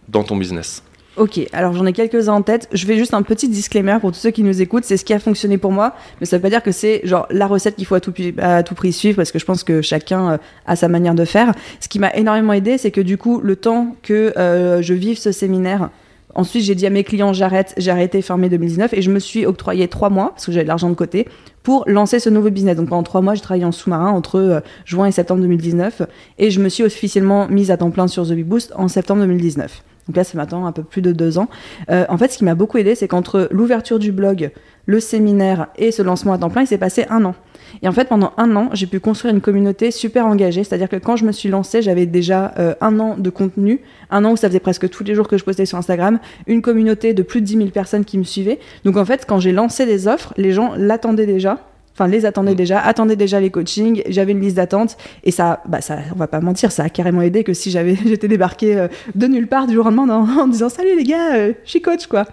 [0.08, 0.85] dans ton business?
[1.17, 2.67] Ok, alors j'en ai quelques-uns en tête.
[2.73, 4.84] Je fais juste un petit disclaimer pour tous ceux qui nous écoutent.
[4.84, 7.25] C'est ce qui a fonctionné pour moi, mais ça veut pas dire que c'est genre
[7.30, 9.82] la recette qu'il faut à tout, à tout prix suivre, parce que je pense que
[9.82, 11.54] chacun euh, a sa manière de faire.
[11.80, 15.17] Ce qui m'a énormément aidé, c'est que du coup, le temps que euh, je vive
[15.17, 15.89] ce séminaire,
[16.38, 19.19] Ensuite, j'ai dit à mes clients, j'arrête, j'ai arrêté fin mai 2019 et je me
[19.19, 21.30] suis octroyé trois mois, parce que j'avais de l'argent de côté,
[21.63, 22.75] pour lancer ce nouveau business.
[22.75, 26.01] Donc pendant trois mois, j'ai travaillé en sous-marin entre euh, juin et septembre 2019
[26.38, 29.21] et je me suis officiellement mise à temps plein sur The Big Boost en septembre
[29.21, 29.82] 2019.
[30.08, 31.48] Donc là, c'est maintenant un peu plus de deux ans.
[31.89, 34.52] Euh, en fait, ce qui m'a beaucoup aidé, c'est qu'entre l'ouverture du blog,
[34.86, 37.34] le séminaire et ce lancement à temps plein, il s'est passé un an.
[37.82, 40.63] Et en fait, pendant un an, j'ai pu construire une communauté super engagée.
[40.63, 44.24] C'est-à-dire que quand je me suis lancée, j'avais déjà euh, un an de contenu, un
[44.26, 47.13] an où ça faisait presque tous les jours que je postais sur Instagram, une communauté
[47.13, 48.60] de plus de 10 000 personnes qui me suivaient.
[48.84, 51.60] Donc en fait, quand j'ai lancé des offres, les gens l'attendaient déjà
[51.95, 52.55] enfin les attendaient mm.
[52.55, 56.27] déjà, attendaient déjà les coachings, j'avais une liste d'attente et ça, bah ça, on va
[56.27, 59.67] pas mentir, ça a carrément aidé que si j'avais, j'étais débarqué euh, de nulle part
[59.67, 62.25] du jour au lendemain en, disant salut les gars, euh, je suis coach quoi.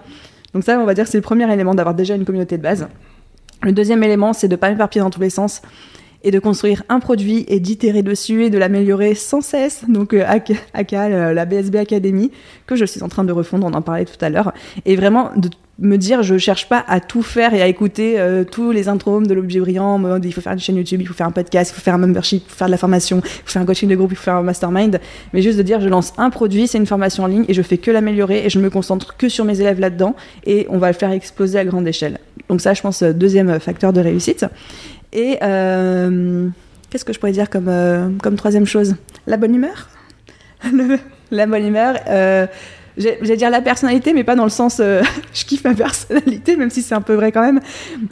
[0.52, 2.88] Donc ça, on va dire c'est le premier élément d'avoir déjà une communauté de base.
[3.62, 5.62] Le deuxième élément, c'est de pas m'éparpiller dans tous les sens
[6.24, 9.84] et de construire un produit et d'itérer dessus et de l'améliorer sans cesse.
[9.88, 10.24] Donc euh,
[10.74, 12.32] ACA, la BSB Academy,
[12.66, 14.52] que je suis en train de refondre, on en parlait tout à l'heure,
[14.84, 15.48] et vraiment de
[15.78, 19.26] me dire je cherche pas à tout faire et à écouter euh, tous les intros
[19.26, 21.72] de l'objet brillant mode il faut faire une chaîne YouTube il faut faire un podcast
[21.72, 23.64] il faut faire un membership il faut faire de la formation il faut faire un
[23.64, 25.00] coaching de groupe il faut faire un mastermind.
[25.32, 27.62] Mais juste de dire je lance un produit c'est une formation en ligne et je
[27.62, 30.88] fais que l'améliorer et je me concentre que sur mes élèves là-dedans et on va
[30.88, 32.18] le faire exploser à grande échelle.
[32.48, 34.44] Donc ça je pense euh, deuxième facteur de réussite.
[35.12, 36.48] Et euh,
[36.90, 38.96] qu'est-ce que je pourrais dire comme, comme troisième chose?
[39.26, 39.88] La bonne humeur?
[41.30, 41.96] La bonne humeur
[42.96, 45.02] j'allais dire la personnalité, mais pas dans le sens euh,
[45.34, 47.60] je kiffe ma personnalité, même si c'est un peu vrai quand même.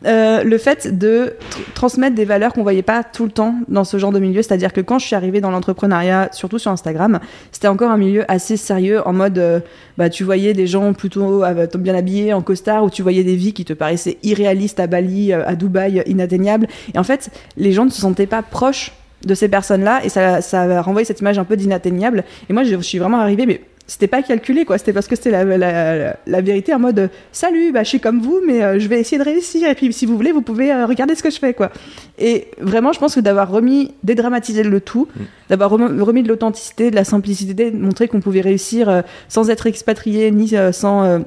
[0.07, 1.35] Euh, le fait de
[1.75, 4.73] transmettre des valeurs qu'on voyait pas tout le temps dans ce genre de milieu, c'est-à-dire
[4.73, 7.21] que quand je suis arrivée dans l'entrepreneuriat, surtout sur Instagram,
[7.53, 9.61] c'était encore un milieu assez sérieux en mode euh,
[9.99, 11.45] bah tu voyais des gens plutôt
[11.79, 15.33] bien habillés en costard ou tu voyais des vies qui te paraissaient irréalistes à Bali,
[15.33, 16.69] à Dubaï, inatteignables.
[16.95, 18.93] Et en fait, les gens ne se sentaient pas proches
[19.25, 22.25] de ces personnes-là et ça, ça a renvoyé cette image un peu d'inatteignable.
[22.49, 24.79] Et moi, je suis vraiment arrivée, mais c'était pas calculé quoi.
[24.79, 28.41] C'était parce que c'était la, la, vérité en mode salut bah je suis comme vous
[28.47, 29.69] mais euh, je vais essayer de réussir.
[29.69, 31.73] Et puis si vous voulez vous pouvez euh, regarder ce que je fais quoi.
[32.17, 35.23] Et vraiment je pense que d'avoir remis dédramatiser le tout mm.
[35.49, 39.67] d'avoir remis de l'authenticité de la simplicité de montrer qu'on pouvait réussir euh, sans être
[39.67, 41.25] expatrié ni sans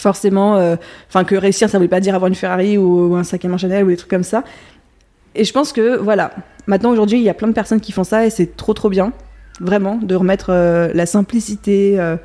[0.00, 0.76] forcément
[1.08, 3.48] enfin que réussir ça voulait pas dire avoir une Ferrari ou, ou un sac à
[3.48, 4.42] main Chanel ou des trucs comme ça.
[5.36, 6.32] Et je pense que voilà.
[6.66, 8.88] Maintenant aujourd'hui il y a plein de personnes qui font ça et c'est trop trop
[8.88, 9.12] bien
[9.60, 12.16] Vraiment, de remettre euh, la simplicité euh,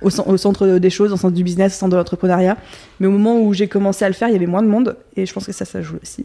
[0.00, 2.56] au, centre des choses, au centre du business, au centre de l'entrepreneuriat.
[3.00, 4.96] Mais au moment où j'ai commencé à le faire, il y avait moins de monde
[5.16, 6.24] et je pense que ça, ça joue aussi.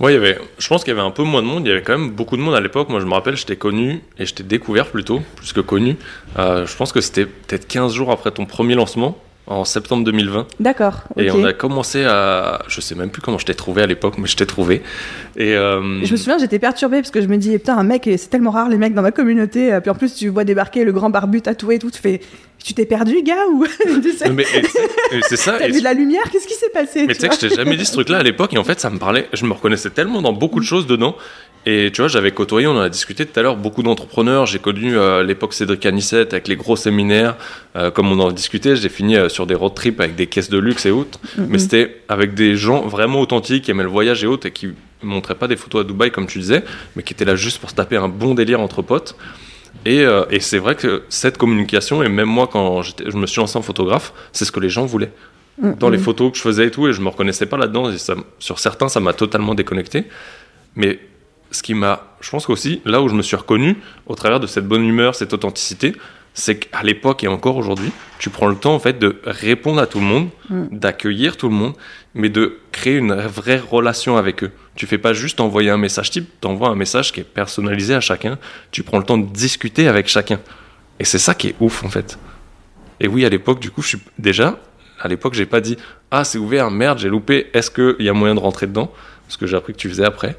[0.00, 0.12] Oui,
[0.58, 1.66] je pense qu'il y avait un peu moins de monde.
[1.66, 2.88] Il y avait quand même beaucoup de monde à l'époque.
[2.88, 5.96] Moi, je me rappelle, j'étais connu et j'étais découvert plutôt, plus que connu.
[6.38, 10.46] Euh, je pense que c'était peut-être 15 jours après ton premier lancement en septembre 2020.
[10.60, 11.04] D'accord.
[11.16, 12.62] Et on a commencé à.
[12.68, 14.82] Je sais même plus comment je t'ai trouvé à l'époque, mais je t'ai trouvé.
[15.36, 18.08] Et euh, Je me souviens, j'étais perturbée parce que je me dis, putain, un mec,
[18.16, 19.76] c'est tellement rare les mecs dans ma communauté.
[19.80, 22.20] Puis en plus, tu vois débarquer le grand barbu tatoué et tout, tu fais.
[22.62, 23.64] Tu t'es perdu, gars ou
[24.32, 24.44] Mais
[25.28, 25.56] c'est ça.
[25.58, 26.22] T'as vu de la lumière?
[26.30, 28.22] Qu'est-ce qui s'est passé Mais tu sais que je t'ai jamais dit ce truc-là à
[28.22, 29.28] l'époque et en fait ça me parlait.
[29.32, 31.16] Je me reconnaissais tellement dans beaucoup de choses dedans
[31.66, 34.46] et tu vois, j'avais côtoyé, on en a discuté tout à l'heure, beaucoup d'entrepreneurs.
[34.46, 37.36] J'ai connu euh, l'époque Cédric Anissette avec les gros séminaires.
[37.76, 40.50] Euh, comme on en discutait, j'ai fini euh, sur des road trips avec des caisses
[40.50, 41.18] de luxe et autres.
[41.18, 41.46] Mm-hmm.
[41.48, 44.68] Mais c'était avec des gens vraiment authentiques qui aimaient le voyage et autres et qui
[45.02, 46.64] montraient pas des photos à Dubaï comme tu disais,
[46.96, 49.16] mais qui étaient là juste pour se taper un bon délire entre potes.
[49.84, 53.56] Et, et c'est vrai que cette communication, et même moi quand je me suis lancé
[53.56, 55.12] en photographe, c'est ce que les gens voulaient.
[55.62, 55.78] Mm-hmm.
[55.78, 57.92] Dans les photos que je faisais et tout, et je me reconnaissais pas là-dedans.
[58.40, 60.04] sur certains, ça m'a totalement déconnecté.
[60.74, 60.98] Mais
[61.50, 64.46] ce qui m'a, je pense qu'aussi, là où je me suis reconnu, au travers de
[64.46, 65.94] cette bonne humeur, cette authenticité,
[66.34, 69.86] c'est qu'à l'époque et encore aujourd'hui, tu prends le temps en fait de répondre à
[69.86, 70.66] tout le monde, mm.
[70.70, 71.74] d'accueillir tout le monde,
[72.14, 74.52] mais de créer une vraie relation avec eux.
[74.76, 77.94] Tu fais pas juste envoyer un message type, tu envoies un message qui est personnalisé
[77.94, 78.38] à chacun,
[78.70, 80.38] tu prends le temps de discuter avec chacun.
[81.00, 82.18] Et c'est ça qui est ouf en fait.
[83.00, 84.58] Et oui, à l'époque, du coup, je suis déjà,
[85.00, 85.76] à l'époque, j'ai pas dit
[86.10, 88.92] ah c'est ouvert, merde, j'ai loupé, est-ce qu'il y a moyen de rentrer dedans?
[89.28, 90.38] Ce que j'ai appris que tu faisais après.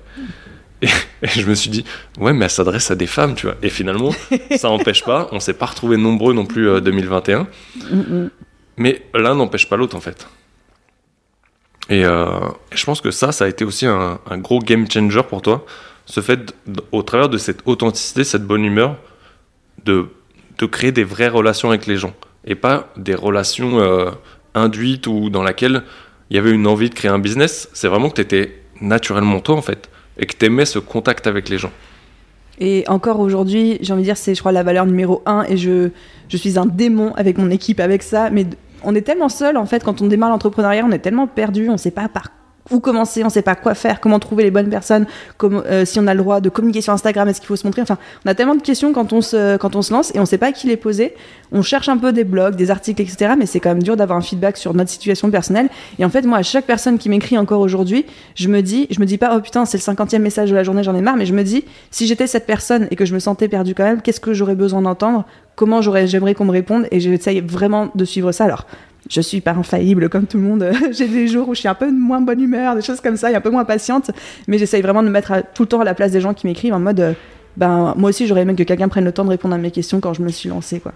[1.22, 1.84] Et, je me suis dit,
[2.20, 3.56] ouais, mais elle s'adresse à des femmes, tu vois.
[3.62, 4.12] Et finalement,
[4.56, 7.48] ça n'empêche pas, on s'est pas retrouvé nombreux non plus euh, 2021.
[8.78, 10.28] Mais l'un n'empêche pas l'autre, en fait.
[11.92, 15.42] Euh, et, je pense que ça, ça a été aussi un, gros game changer pour
[15.42, 15.66] toi.
[16.06, 16.56] Ce fait,
[16.92, 18.96] au travers de cette authenticité, cette bonne humeur,
[19.86, 20.08] de,
[20.58, 22.14] de créer des vraies relations avec les gens.
[22.46, 24.12] Et pas des relations euh,
[24.56, 25.84] induites ou dans laquelle
[26.30, 27.70] il y avait une envie de créer un business.
[27.74, 29.90] C'est vraiment que tu étais naturellement toi, en fait
[30.20, 31.72] et que tu aimais ce contact avec les gens.
[32.60, 35.44] Et encore aujourd'hui, j'ai envie de dire, c'est, je crois, la valeur numéro un.
[35.44, 35.90] Et je,
[36.28, 38.30] je suis un démon avec mon équipe avec ça.
[38.30, 38.46] Mais
[38.84, 41.74] on est tellement seul, en fait, quand on démarre l'entrepreneuriat, on est tellement perdu, on
[41.74, 42.32] ne sait pas par
[42.72, 45.06] où commencer, on sait pas quoi faire, comment trouver les bonnes personnes,
[45.44, 47.82] euh, si on a le droit de communiquer sur Instagram, est-ce qu'il faut se montrer.
[47.82, 50.26] Enfin, on a tellement de questions quand on se, quand on se lance et on
[50.26, 51.14] sait pas qui les poser.
[51.52, 53.34] On cherche un peu des blogs, des articles, etc.
[53.38, 55.70] Mais c'est quand même dur d'avoir un feedback sur notre situation personnelle.
[55.98, 58.06] Et en fait, moi, à chaque personne qui m'écrit encore aujourd'hui,
[58.36, 60.64] je me dis, je me dis pas, oh putain, c'est le cinquantième message de la
[60.64, 63.14] journée, j'en ai marre, mais je me dis, si j'étais cette personne et que je
[63.14, 65.26] me sentais perdue quand même, qu'est-ce que j'aurais besoin d'entendre?
[65.56, 66.88] Comment j'aurais, j'aimerais qu'on me réponde?
[66.92, 68.46] Et j'essaye vraiment de suivre ça.
[68.46, 68.66] Alors,
[69.10, 70.72] je suis pas infaillible comme tout le monde.
[70.92, 73.32] J'ai des jours où je suis un peu moins bonne humeur, des choses comme ça,
[73.32, 74.12] et un peu moins patiente.
[74.48, 76.48] Mais j'essaye vraiment de me mettre tout le temps à la place des gens qui
[76.48, 77.14] m'écrivent en mode, euh,
[77.58, 80.00] ben moi aussi j'aurais aimé que quelqu'un prenne le temps de répondre à mes questions
[80.00, 80.94] quand je me suis lancée, quoi.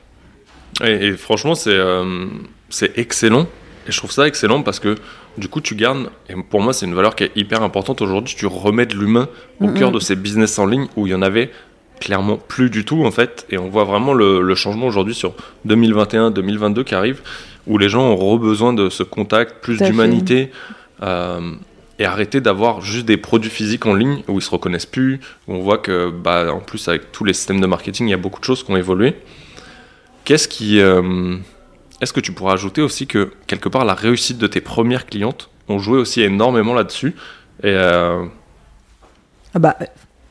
[0.84, 2.26] Et, franchement, c'est euh,
[2.70, 3.48] c'est excellent.
[3.88, 4.96] Et je trouve ça excellent parce que
[5.38, 8.34] du coup, tu gardes, et pour moi, c'est une valeur qui est hyper importante aujourd'hui,
[8.36, 9.28] tu remets de l'humain
[9.60, 11.52] au cœur de ces business en ligne où il y en avait
[12.00, 13.46] clairement plus du tout en fait.
[13.50, 15.34] Et on voit vraiment le, le changement aujourd'hui sur
[15.68, 17.22] 2021-2022 qui arrive
[17.68, 20.52] où les gens auront besoin de ce contact, plus d'humanité,
[21.02, 21.54] euh,
[22.00, 25.54] et arrêter d'avoir juste des produits physiques en ligne où ils se reconnaissent plus, où
[25.54, 28.18] on voit que, bah, en plus, avec tous les systèmes de marketing, il y a
[28.18, 29.16] beaucoup de choses qui ont évolué.
[30.26, 30.80] Qu'est-ce qui.
[30.80, 31.38] Euh,
[32.02, 35.50] est-ce que tu pourrais ajouter aussi que, quelque part, la réussite de tes premières clientes
[35.70, 37.16] ont joué aussi énormément là-dessus
[37.62, 38.26] et, euh,
[39.54, 39.78] ah bah,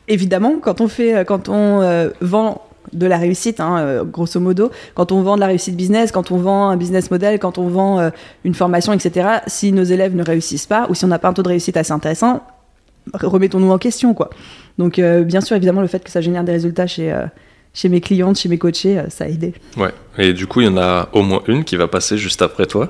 [0.07, 2.61] évidemment, quand on fait, quand on vend
[2.93, 4.71] de la réussite, hein, euh, grosso modo.
[4.95, 7.67] Quand on vend de la réussite business, quand on vend un business model, quand on
[7.67, 8.09] vend euh,
[8.43, 11.33] une formation, etc., si nos élèves ne réussissent pas, ou si on n'a pas un
[11.33, 12.45] taux de réussite assez intéressant,
[13.13, 14.29] remettons-nous en question, quoi.
[14.77, 17.15] Donc, euh, bien sûr, évidemment, le fait que ça génère des résultats chez,
[17.73, 19.53] chez mes clientes, chez mes coachés, ça a aidé.
[19.77, 19.91] Ouais.
[20.17, 22.65] Et du coup, il y en a au moins une qui va passer juste après
[22.65, 22.89] toi.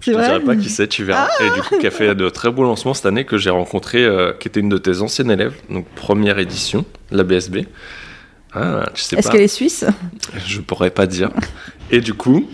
[0.00, 1.28] Je ne dirai pas qui c'est, tu verras.
[1.40, 4.08] Et du coup, qui a fait de très beaux lancements cette année que j'ai rencontré,
[4.40, 7.66] qui était une de tes anciennes élèves, donc première édition, la BSB.
[8.54, 9.84] Ah, Est-ce qu'elle est suisse
[10.46, 11.30] Je pourrais pas dire.
[11.90, 12.48] Et du coup,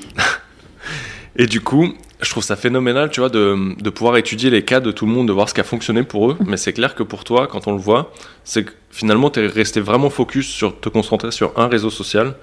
[1.36, 4.80] et du coup, je trouve ça phénoménal, tu vois, de, de, pouvoir étudier les cas
[4.80, 6.36] de tout le monde, de voir ce qui a fonctionné pour eux.
[6.46, 8.12] Mais c'est clair que pour toi, quand on le voit,
[8.44, 12.34] c'est que finalement, tu es resté vraiment focus sur te concentrer sur un réseau social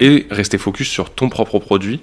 [0.00, 2.00] et rester focus sur ton propre produit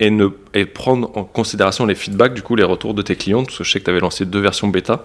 [0.00, 3.44] et, ne, et prendre en considération les feedbacks, du coup, les retours de tes clients,
[3.44, 5.04] parce que je sais que tu avais lancé deux versions bêta.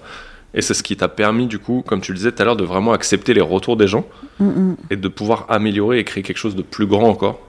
[0.53, 2.57] Et c'est ce qui t'a permis, du coup, comme tu le disais tout à l'heure,
[2.57, 4.05] de vraiment accepter les retours des gens
[4.39, 4.75] mm, mm.
[4.89, 7.39] et de pouvoir améliorer et créer quelque chose de plus grand encore.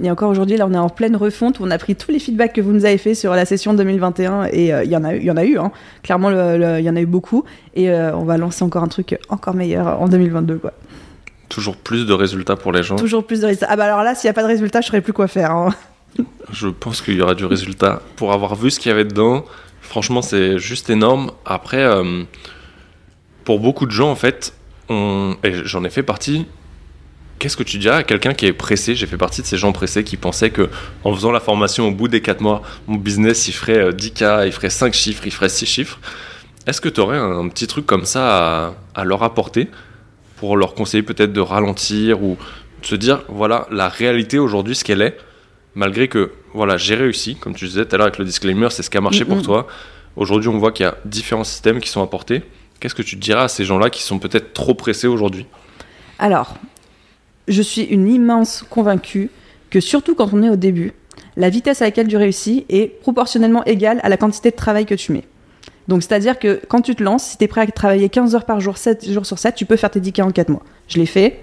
[0.00, 2.52] Et encore aujourd'hui, là, on est en pleine refonte on a pris tous les feedbacks
[2.52, 5.14] que vous nous avez fait sur la session 2021 et euh, il y en a,
[5.16, 5.72] il y en a eu, hein.
[6.04, 7.44] clairement, il y en a eu beaucoup.
[7.74, 10.72] Et euh, on va lancer encore un truc encore meilleur en 2022, quoi.
[11.48, 12.96] Toujours plus de résultats pour les gens.
[12.96, 13.68] Toujours plus de résultats.
[13.70, 15.28] Ah bah alors là, s'il n'y a pas de résultats, je ne saurais plus quoi
[15.28, 15.50] faire.
[15.50, 15.74] Hein.
[16.52, 18.02] je pense qu'il y aura du résultat.
[18.16, 19.44] Pour avoir vu ce qu'il y avait dedans,
[19.88, 21.32] Franchement, c'est juste énorme.
[21.46, 22.24] Après, euh,
[23.44, 24.52] pour beaucoup de gens, en fait,
[24.90, 26.44] et j'en ai fait partie.
[27.38, 28.94] Qu'est-ce que tu dirais à quelqu'un qui est pressé?
[28.94, 30.68] J'ai fait partie de ces gens pressés qui pensaient que
[31.04, 34.46] en faisant la formation au bout des 4 mois, mon business il ferait 10K, euh,
[34.46, 36.00] il ferait 5 chiffres, il ferait 6 chiffres.
[36.66, 39.68] Est-ce que tu aurais un petit truc comme ça à, leur apporter
[40.36, 42.36] pour leur conseiller peut-être de ralentir ou
[42.82, 45.16] de se dire voilà la réalité aujourd'hui ce qu'elle est
[45.78, 48.82] malgré que voilà, j'ai réussi, comme tu disais tout à l'heure avec le disclaimer, c'est
[48.82, 49.68] ce qui a marché pour toi.
[50.16, 52.42] Aujourd'hui, on voit qu'il y a différents systèmes qui sont apportés.
[52.80, 55.46] Qu'est-ce que tu diras à ces gens-là qui sont peut-être trop pressés aujourd'hui?
[56.18, 56.56] Alors,
[57.46, 59.30] je suis une immense convaincue
[59.70, 60.94] que surtout quand on est au début,
[61.36, 64.96] la vitesse à laquelle tu réussis est proportionnellement égale à la quantité de travail que
[64.96, 65.24] tu mets.
[65.86, 68.44] Donc, c'est-à-dire que quand tu te lances, si tu es prêt à travailler 15 heures
[68.44, 70.64] par jour, 7 jours sur 7, tu peux faire tes 10K en 4 mois.
[70.88, 71.40] Je l'ai fait,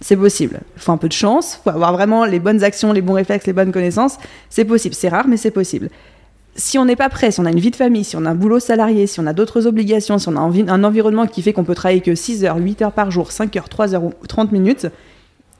[0.00, 0.60] c'est possible.
[0.76, 3.14] Il faut un peu de chance, il faut avoir vraiment les bonnes actions, les bons
[3.14, 4.18] réflexes, les bonnes connaissances.
[4.50, 4.94] C'est possible.
[4.94, 5.88] C'est rare, mais c'est possible.
[6.54, 8.30] Si on n'est pas prêt, si on a une vie de famille, si on a
[8.30, 11.52] un boulot salarié, si on a d'autres obligations, si on a un environnement qui fait
[11.52, 14.12] qu'on peut travailler que 6 heures, 8 heures par jour, 5 heures, 3 heures ou
[14.26, 14.86] 30 minutes,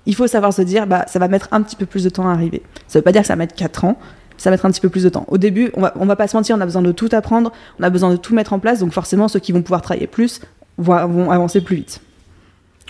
[0.07, 2.29] il faut savoir se dire, bah, ça va mettre un petit peu plus de temps
[2.29, 2.63] à arriver.
[2.89, 3.99] Ça ne veut pas dire que ça va mettre 4 ans,
[4.39, 5.27] ça va mettre un petit peu plus de temps.
[5.29, 7.83] Au début, on va, va pas se mentir, on a besoin de tout apprendre, on
[7.83, 10.41] a besoin de tout mettre en place, donc forcément, ceux qui vont pouvoir travailler plus
[10.79, 12.01] vont avancer plus vite.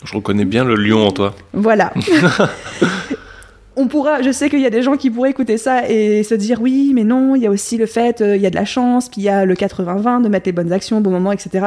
[0.05, 1.35] Je reconnais bien le lion en toi.
[1.53, 1.93] Voilà.
[3.77, 6.35] on pourra, je sais qu'il y a des gens qui pourraient écouter ça et se
[6.35, 8.55] dire oui, mais non, il y a aussi le fait, euh, il y a de
[8.55, 11.11] la chance, puis il y a le 80-20, de mettre les bonnes actions au bon
[11.11, 11.67] moment, etc.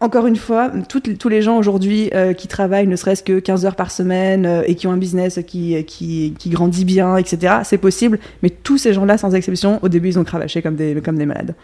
[0.00, 3.74] Encore une fois, tous les gens aujourd'hui euh, qui travaillent ne serait-ce que 15 heures
[3.74, 7.78] par semaine euh, et qui ont un business qui, qui, qui grandit bien, etc., c'est
[7.78, 11.18] possible, mais tous ces gens-là, sans exception, au début, ils ont cravaché comme des, comme
[11.18, 11.54] des malades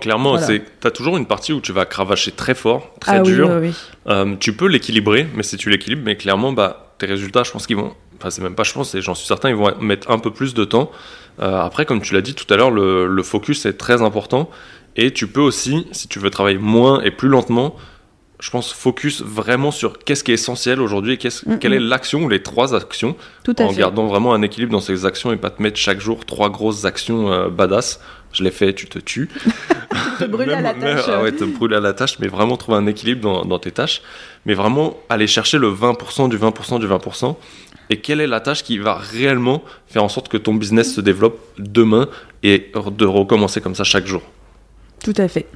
[0.00, 3.50] clairement, tu as toujours une partie où tu vas cravacher très fort, très ah dur.
[4.08, 7.66] Euh, tu peux l'équilibrer, mais si tu l'équilibres, mais clairement, bah, tes résultats, je pense
[7.66, 7.94] qu'ils vont.
[8.18, 10.54] Enfin, c'est même pas, je pense, j'en suis certain, ils vont mettre un peu plus
[10.54, 10.90] de temps.
[11.40, 14.50] Euh, après, comme tu l'as dit tout à l'heure, le, le, focus est très important.
[14.96, 17.76] Et tu peux aussi, si tu veux travailler moins et plus lentement,
[18.40, 21.18] je pense, focus vraiment sur qu'est-ce qui est essentiel aujourd'hui et
[21.58, 23.16] quelle est l'action ou les trois actions.
[23.42, 26.00] Tout à en gardant vraiment un équilibre dans ces actions et pas te mettre chaque
[26.00, 28.00] jour trois grosses actions euh, badass.
[28.32, 29.28] Je l'ai fait, tu te tues.
[30.18, 31.06] te brûler à la tâche.
[31.08, 33.72] ah ouais, te brûler à la tâche, mais vraiment trouver un équilibre dans, dans tes
[33.72, 34.02] tâches.
[34.46, 37.36] Mais vraiment aller chercher le 20% du 20% du 20%.
[37.90, 41.00] Et quelle est la tâche qui va réellement faire en sorte que ton business se
[41.00, 42.08] développe demain
[42.42, 44.22] et de recommencer comme ça chaque jour?
[45.02, 45.46] Tout à fait.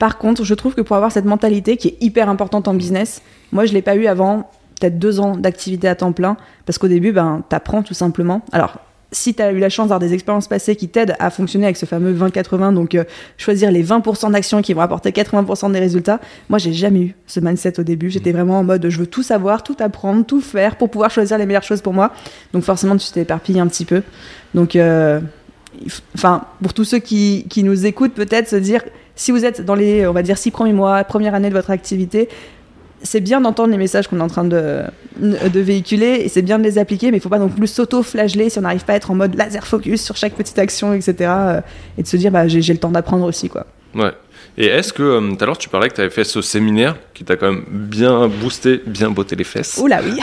[0.00, 3.20] Par contre, je trouve que pour avoir cette mentalité qui est hyper importante en business,
[3.52, 6.88] moi je l'ai pas eu avant peut-être deux ans d'activité à temps plein, parce qu'au
[6.88, 8.40] début, ben, tu apprends tout simplement.
[8.50, 8.78] Alors,
[9.12, 11.76] si tu as eu la chance d'avoir des expériences passées qui t'aident à fonctionner avec
[11.76, 13.04] ce fameux 20-80, donc euh,
[13.36, 17.40] choisir les 20% d'actions qui vont apporter 80% des résultats, moi j'ai jamais eu ce
[17.40, 18.08] mindset au début.
[18.08, 21.36] J'étais vraiment en mode je veux tout savoir, tout apprendre, tout faire pour pouvoir choisir
[21.36, 22.12] les meilleures choses pour moi.
[22.54, 24.02] Donc forcément tu t'es éparpillé un petit peu.
[24.54, 25.20] Donc euh,
[26.14, 28.82] enfin, pour tous ceux qui, qui nous écoutent, peut-être se dire,
[29.20, 31.70] si vous êtes dans les, on va dire, six premiers mois, première année de votre
[31.70, 32.30] activité,
[33.02, 34.80] c'est bien d'entendre les messages qu'on est en train de,
[35.18, 38.48] de véhiculer et c'est bien de les appliquer, mais il faut pas non plus s'auto-flageller
[38.48, 41.14] si on n'arrive pas à être en mode laser focus sur chaque petite action, etc.
[41.20, 41.60] Euh,
[41.98, 43.66] et de se dire, bah, j'ai le temps d'apprendre aussi, quoi.
[43.94, 44.12] Ouais.
[44.60, 46.94] Et est-ce que, euh, tout à l'heure, tu parlais que tu avais fait ce séminaire
[47.14, 49.80] qui t'a quand même bien boosté, bien botté les fesses?
[49.82, 50.20] Oula, oui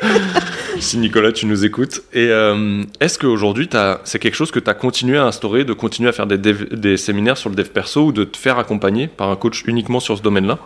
[0.78, 2.02] Si Nicolas, tu nous écoutes.
[2.12, 3.68] Et euh, est-ce qu'aujourd'hui,
[4.04, 6.96] c'est quelque chose que tu as continué à instaurer, de continuer à faire des, des
[6.96, 10.16] séminaires sur le dev perso ou de te faire accompagner par un coach uniquement sur
[10.16, 10.60] ce domaine-là?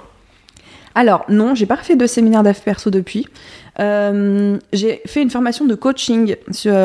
[0.94, 3.26] Alors non, j'ai pas fait de séminaire d'affaires perso depuis.
[3.80, 6.34] Euh, j'ai fait une formation de coaching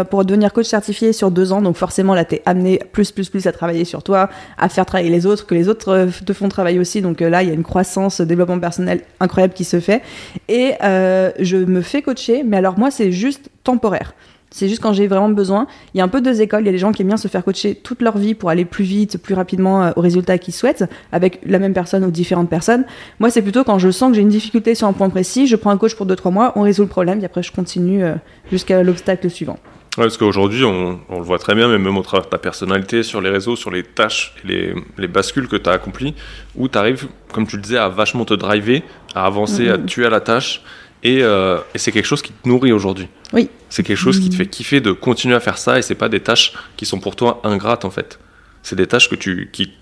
[0.10, 1.62] pour devenir coach certifié sur deux ans.
[1.62, 5.10] Donc forcément, là, t'es amené plus, plus, plus à travailler sur toi, à faire travailler
[5.10, 7.02] les autres, que les autres euh, te font travailler aussi.
[7.02, 10.02] Donc euh, là, il y a une croissance, développement personnel incroyable qui se fait.
[10.48, 14.14] Et je me fais coacher, mais alors moi, c'est juste temporaire.
[14.54, 15.68] C'est juste quand j'ai vraiment besoin.
[15.94, 16.62] Il y a un peu deux écoles.
[16.62, 18.50] Il y a des gens qui aiment bien se faire coacher toute leur vie pour
[18.50, 22.50] aller plus vite, plus rapidement aux résultats qu'ils souhaitent, avec la même personne ou différentes
[22.50, 22.86] personnes.
[23.20, 25.56] Moi, c'est plutôt quand je sens que j'ai une difficulté sur un point précis, je
[25.56, 28.04] prends un coach pour 2-3 mois, on résout le problème, et après je continue
[28.52, 29.58] jusqu'à l'obstacle suivant.
[29.98, 33.04] Ouais, parce qu'aujourd'hui, on, le voit très bien, mais même au travers de ta personnalité,
[33.04, 36.16] sur les réseaux, sur les tâches et les, les bascules que tu as accomplies,
[36.56, 38.82] où tu arrives, comme tu le disais, à vachement te driver,
[39.14, 40.64] à avancer, à tuer à la tâche.
[41.06, 43.08] Euh, et, c'est quelque chose qui te nourrit aujourd'hui.
[43.34, 43.50] Oui.
[43.70, 46.10] C'est quelque chose qui te fait kiffer de continuer à faire ça et c'est pas
[46.10, 48.20] des tâches qui sont pour toi ingrates en fait.
[48.62, 49.50] C'est des tâches que tu.
[49.52, 49.74] Qui,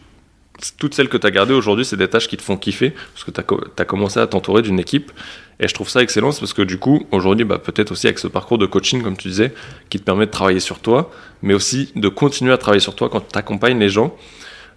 [0.77, 3.23] toutes celles que tu as gardées aujourd'hui, c'est des tâches qui te font kiffer parce
[3.23, 3.41] que tu
[3.81, 5.11] as, commencé à t'entourer d'une équipe.
[5.59, 8.27] Et je trouve ça excellent parce que du coup, aujourd'hui, bah, peut-être aussi avec ce
[8.27, 9.53] parcours de coaching, comme tu disais,
[9.89, 13.09] qui te permet de travailler sur toi, mais aussi de continuer à travailler sur toi
[13.09, 14.15] quand tu accompagnes les gens.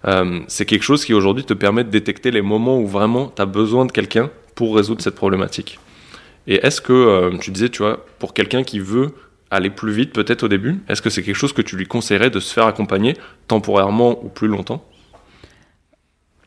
[0.07, 3.41] Euh, c'est quelque chose qui aujourd'hui te permet de détecter les moments où vraiment tu
[3.41, 5.79] as besoin de quelqu'un pour résoudre cette problématique.
[6.47, 9.13] Et est-ce que, euh, tu disais, tu vois, pour quelqu'un qui veut
[9.51, 12.29] aller plus vite peut-être au début, est-ce que c'est quelque chose que tu lui conseillerais
[12.29, 13.15] de se faire accompagner
[13.47, 14.83] temporairement ou plus longtemps?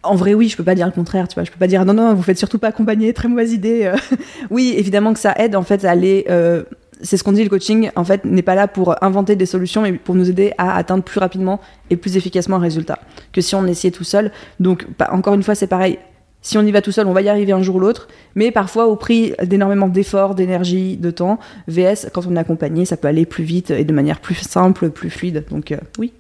[0.03, 1.45] En vrai, oui, je peux pas dire le contraire, tu vois.
[1.45, 3.85] Je peux pas dire non, non, vous faites surtout pas accompagner, très mauvaise idée.
[3.85, 3.97] Euh.
[4.51, 6.25] oui, évidemment que ça aide en fait à aller.
[6.31, 6.63] Euh,
[7.01, 9.83] c'est ce qu'on dit, le coaching en fait n'est pas là pour inventer des solutions,
[9.83, 12.99] mais pour nous aider à atteindre plus rapidement et plus efficacement un résultat
[13.33, 14.33] que si on essayait tout seul.
[14.59, 15.99] Donc, bah, encore une fois, c'est pareil.
[16.41, 18.51] Si on y va tout seul, on va y arriver un jour ou l'autre, mais
[18.51, 21.39] parfois au prix d'énormément d'efforts, d'énergie, de temps.
[21.67, 24.91] VS, quand on est accompagné, ça peut aller plus vite et de manière plus simple,
[24.91, 25.45] plus fluide.
[25.51, 26.13] Donc euh, oui.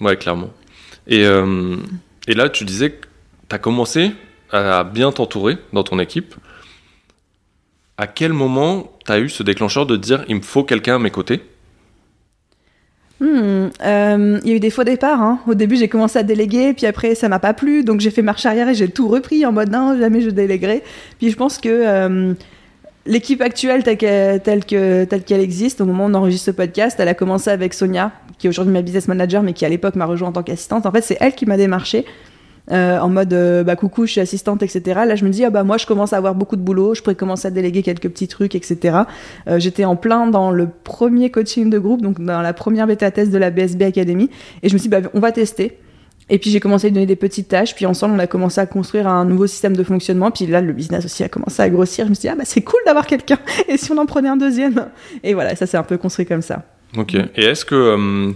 [0.00, 0.50] Ouais, clairement.
[1.06, 1.76] Et, euh,
[2.26, 3.06] et là, tu disais que
[3.48, 4.12] tu as commencé
[4.50, 6.34] à bien t'entourer dans ton équipe.
[7.96, 10.98] À quel moment tu as eu ce déclencheur de dire il me faut quelqu'un à
[10.98, 11.42] mes côtés?
[13.20, 15.20] Hmm, euh, il y a eu des faux départs.
[15.20, 15.40] Hein.
[15.46, 18.22] Au début, j'ai commencé à déléguer, puis après, ça m'a pas plu, donc j'ai fait
[18.22, 20.82] marche arrière et j'ai tout repris en mode non, jamais je déléguerai.
[21.18, 22.32] Puis je pense que euh,
[23.04, 26.50] l'équipe actuelle telle qu'elle, telle, que, telle qu'elle existe, au moment où on enregistre ce
[26.50, 29.68] podcast, elle a commencé avec Sonia, qui est aujourd'hui ma business manager, mais qui à
[29.68, 30.86] l'époque m'a rejoint en tant qu'assistante.
[30.86, 32.06] En fait, c'est elle qui m'a démarché.
[32.70, 35.00] Euh, en mode euh, bah coucou, je suis assistante, etc.
[35.06, 37.02] Là, je me dis ah bah moi je commence à avoir beaucoup de boulot, je
[37.02, 38.98] pourrais commencer à déléguer quelques petits trucs, etc.
[39.48, 43.10] Euh, j'étais en plein dans le premier coaching de groupe, donc dans la première bêta
[43.10, 44.30] test de la BSB Academy,
[44.62, 45.78] et je me suis dit bah on va tester.
[46.32, 48.60] Et puis j'ai commencé à lui donner des petites tâches, puis ensemble on a commencé
[48.60, 51.68] à construire un nouveau système de fonctionnement, puis là le business aussi a commencé à
[51.68, 52.04] grossir.
[52.04, 54.28] Je me suis dit ah bah c'est cool d'avoir quelqu'un, et si on en prenait
[54.28, 54.90] un deuxième?
[55.24, 56.62] Et voilà, ça s'est un peu construit comme ça.
[56.96, 57.14] Ok.
[57.14, 58.32] Et est-ce que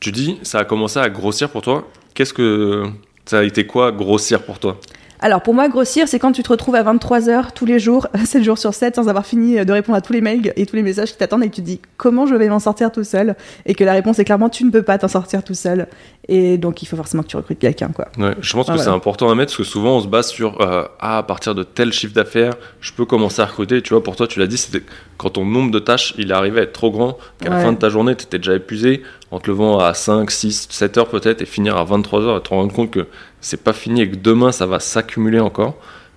[0.00, 1.88] tu dis ça a commencé à grossir pour toi?
[2.12, 2.84] Qu'est-ce que
[3.28, 4.80] ça a été quoi grossir pour toi?
[5.20, 8.42] Alors pour moi, grossir, c'est quand tu te retrouves à 23h tous les jours, 7
[8.42, 10.82] jours sur 7, sans avoir fini de répondre à tous les mails et tous les
[10.82, 13.34] messages qui t'attendent et que tu te dis comment je vais m'en sortir tout seul?
[13.66, 15.88] Et que la réponse est clairement tu ne peux pas t'en sortir tout seul.
[16.28, 17.88] Et donc il faut forcément que tu recrutes quelqu'un.
[17.88, 18.08] quoi.
[18.18, 20.60] Ouais, je pense que c'est important à mettre parce que souvent on se base sur
[20.60, 23.82] euh, ah, à partir de tel chiffre d'affaires, je peux commencer à recruter.
[23.82, 24.84] Tu vois, pour toi, tu l'as dit, c'était
[25.16, 27.72] quand ton nombre de tâches il est arrivé à être trop grand, qu'à la fin
[27.72, 31.08] de ta journée, tu étais déjà épuisé en te levant à 5, 6, 7 heures
[31.08, 33.06] peut-être et finir à 23 heures et te rendre compte que
[33.40, 35.74] c'est pas fini et que demain ça va s'accumuler encore.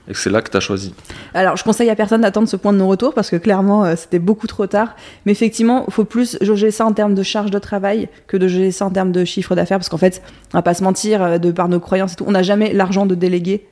[0.07, 0.93] et c'est là que tu as choisi
[1.33, 4.19] Alors, je conseille à personne d'attendre ce point de non-retour parce que clairement, euh, c'était
[4.19, 4.95] beaucoup trop tard.
[5.25, 8.47] Mais effectivement, il faut plus jauger ça en termes de charge de travail que de
[8.47, 10.21] jauger ça en termes de chiffre d'affaires parce qu'en fait,
[10.53, 12.73] on va pas se mentir, euh, de par nos croyances et tout, on n'a jamais
[12.73, 13.67] l'argent de déléguer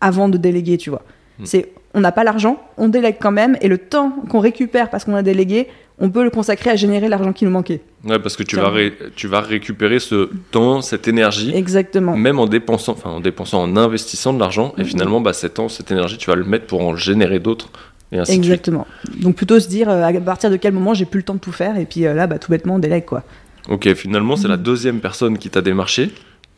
[0.00, 1.02] avant de déléguer, tu vois.
[1.38, 1.44] Hmm.
[1.44, 5.04] C'est on n'a pas l'argent, on délègue quand même, et le temps qu'on récupère parce
[5.04, 5.68] qu'on a délégué,
[5.98, 7.80] on peut le consacrer à générer l'argent qui nous manquait.
[8.04, 8.72] Ouais, parce que tu vas,
[9.14, 11.52] tu vas récupérer ce temps, cette énergie.
[11.54, 12.16] Exactement.
[12.16, 14.84] Même en dépensant, enfin en dépensant, en investissant de l'argent, et mm-hmm.
[14.84, 17.68] finalement, bah, cet temps, cette énergie, tu vas le mettre pour en générer d'autres.
[18.10, 18.86] Et ainsi Exactement.
[19.20, 21.40] Donc plutôt se dire euh, à partir de quel moment j'ai plus le temps de
[21.40, 23.22] tout faire, et puis euh, là, bah, tout bêtement, on délègue quoi.
[23.68, 24.62] Ok, finalement, c'est la mm-hmm.
[24.62, 26.10] deuxième personne qui t'a démarché.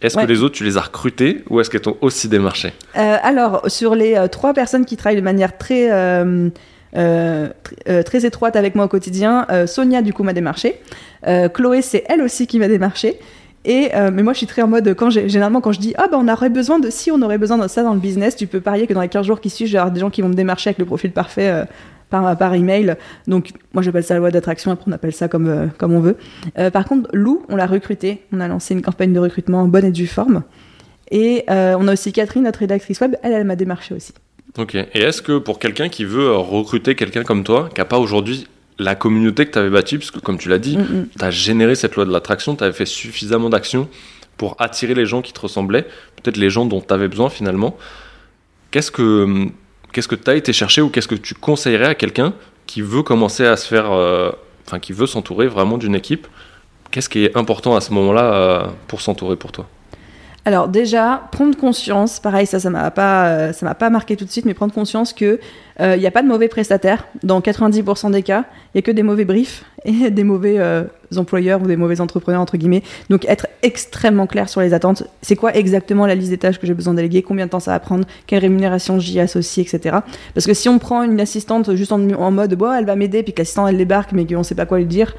[0.04, 3.16] Est-ce que les autres, tu les as recrutés ou est-ce qu'elles t'ont aussi démarché euh,
[3.22, 5.90] Alors, sur les trois personnes qui travaillent de manière très
[6.96, 7.48] euh,
[7.88, 9.46] euh, très étroite avec moi au quotidien.
[9.50, 10.80] Euh, Sonia, du coup, m'a démarché.
[11.54, 13.18] Chloé, c'est elle aussi qui m'a démarché.
[13.64, 16.18] Et mais moi, je suis très en mode quand généralement quand je dis ah ben
[16.20, 18.60] on aurait besoin de si on aurait besoin de ça dans le business, tu peux
[18.60, 20.68] parier que dans les 15 jours qui suivent, j'ai des gens qui vont me démarcher
[20.68, 21.64] avec le profil parfait
[22.10, 22.96] par, par email.
[23.26, 26.16] Donc moi j'appelle ça la loi d'attraction, après on appelle ça comme, comme on veut.
[26.72, 29.84] par contre, Lou, on l'a recruté, on a lancé une campagne de recrutement en bonne
[29.84, 30.42] et due forme.
[31.10, 34.12] Et on a aussi Catherine, notre rédactrice web, elle, elle m'a démarché aussi.
[34.56, 34.74] Ok.
[34.76, 37.98] Et est-ce que pour quelqu'un qui veut euh, recruter quelqu'un comme toi, qui n'a pas
[37.98, 38.46] aujourd'hui
[38.78, 40.76] la communauté que tu avais bâtie, parce que comme tu l'as dit,
[41.16, 43.88] tu as généré cette loi de l'attraction, tu avais fait suffisamment d'actions
[44.36, 45.84] pour attirer les gens qui te ressemblaient,
[46.16, 47.76] peut-être les gens dont tu avais besoin finalement.
[48.72, 49.48] Qu'est-ce que
[49.94, 52.34] qu'est-ce que tu as été chercher ou qu'est-ce que tu conseillerais à quelqu'un
[52.66, 54.32] qui veut commencer à se faire, euh,
[54.66, 56.26] enfin qui veut s'entourer vraiment d'une équipe?
[56.90, 59.66] Qu'est-ce qui est important à ce moment-là euh, pour s'entourer pour toi?
[60.46, 64.26] Alors déjà, prendre conscience, pareil, ça, ça m'a pas, euh, ça m'a pas marqué tout
[64.26, 65.40] de suite, mais prendre conscience que
[65.80, 67.06] il euh, n'y a pas de mauvais prestataires.
[67.24, 70.84] Dans 90% des cas, il y a que des mauvais briefs et des mauvais euh,
[71.16, 72.82] employeurs ou des mauvais entrepreneurs entre guillemets.
[73.10, 75.04] Donc être extrêmement clair sur les attentes.
[75.22, 77.22] C'est quoi exactement la liste des tâches que j'ai besoin de déléguer?
[77.22, 78.04] Combien de temps ça va prendre?
[78.26, 79.96] Quelle rémunération j'y associe, etc.
[80.34, 81.98] Parce que si on prend une assistante juste en,
[82.30, 84.78] mode, bon, elle va m'aider, puis que l'assistante elle débarque, mais qu'on sait pas quoi
[84.78, 85.14] lui dire,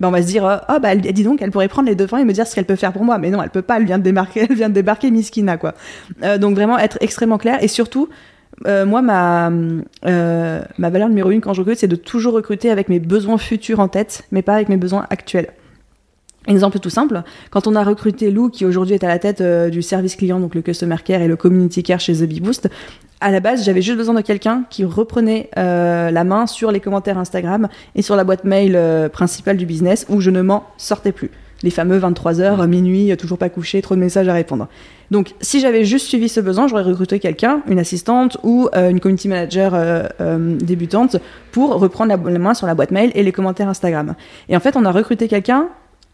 [0.00, 2.24] ben on va se dire oh bah dit donc elle pourrait prendre les devants et
[2.24, 3.18] me dire ce qu'elle peut faire pour moi.
[3.18, 5.74] Mais non elle peut pas elle vient de débarquer elle vient de débarquer Miskina quoi.
[6.22, 8.08] Euh, donc vraiment être extrêmement clair et surtout
[8.66, 12.88] euh, moi ma ma valeur numéro une quand je recrute c'est de toujours recruter avec
[12.88, 15.48] mes besoins futurs en tête mais pas avec mes besoins actuels
[16.46, 19.82] Exemple tout simple, quand on a recruté Lou, qui aujourd'hui est à la tête du
[19.82, 22.70] service client, donc le customer care et le community care chez The Bee Boost,
[23.20, 26.80] à la base, j'avais juste besoin de quelqu'un qui reprenait euh, la main sur les
[26.80, 30.64] commentaires Instagram et sur la boîte mail euh, principale du business où je ne m'en
[30.78, 31.30] sortais plus.
[31.62, 34.68] Les fameux 23h, minuit, toujours pas couché, trop de messages à répondre.
[35.10, 39.00] Donc, si j'avais juste suivi ce besoin, j'aurais recruté quelqu'un, une assistante ou euh, une
[39.00, 39.74] community manager
[40.62, 41.16] débutante
[41.52, 44.14] pour reprendre la, main sur la boîte mail et les commentaires Instagram.
[44.48, 45.68] Et en fait, on a recruté quelqu'un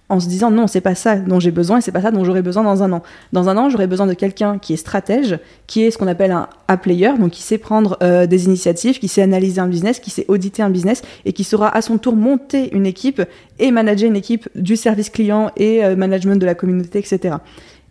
[0.08, 2.24] en se disant non, c'est pas ça dont j'ai besoin et c'est pas ça dont
[2.24, 3.02] j'aurai besoin dans un an.
[3.32, 6.30] Dans un an, j'aurai besoin de quelqu'un qui est stratège, qui est ce qu'on appelle
[6.30, 10.10] un A-player, donc qui sait prendre euh, des initiatives, qui sait analyser un business, qui
[10.10, 13.22] sait auditer un business et qui saura à son tour monter une équipe
[13.58, 17.36] et manager une équipe du service client et euh, management de la communauté, etc.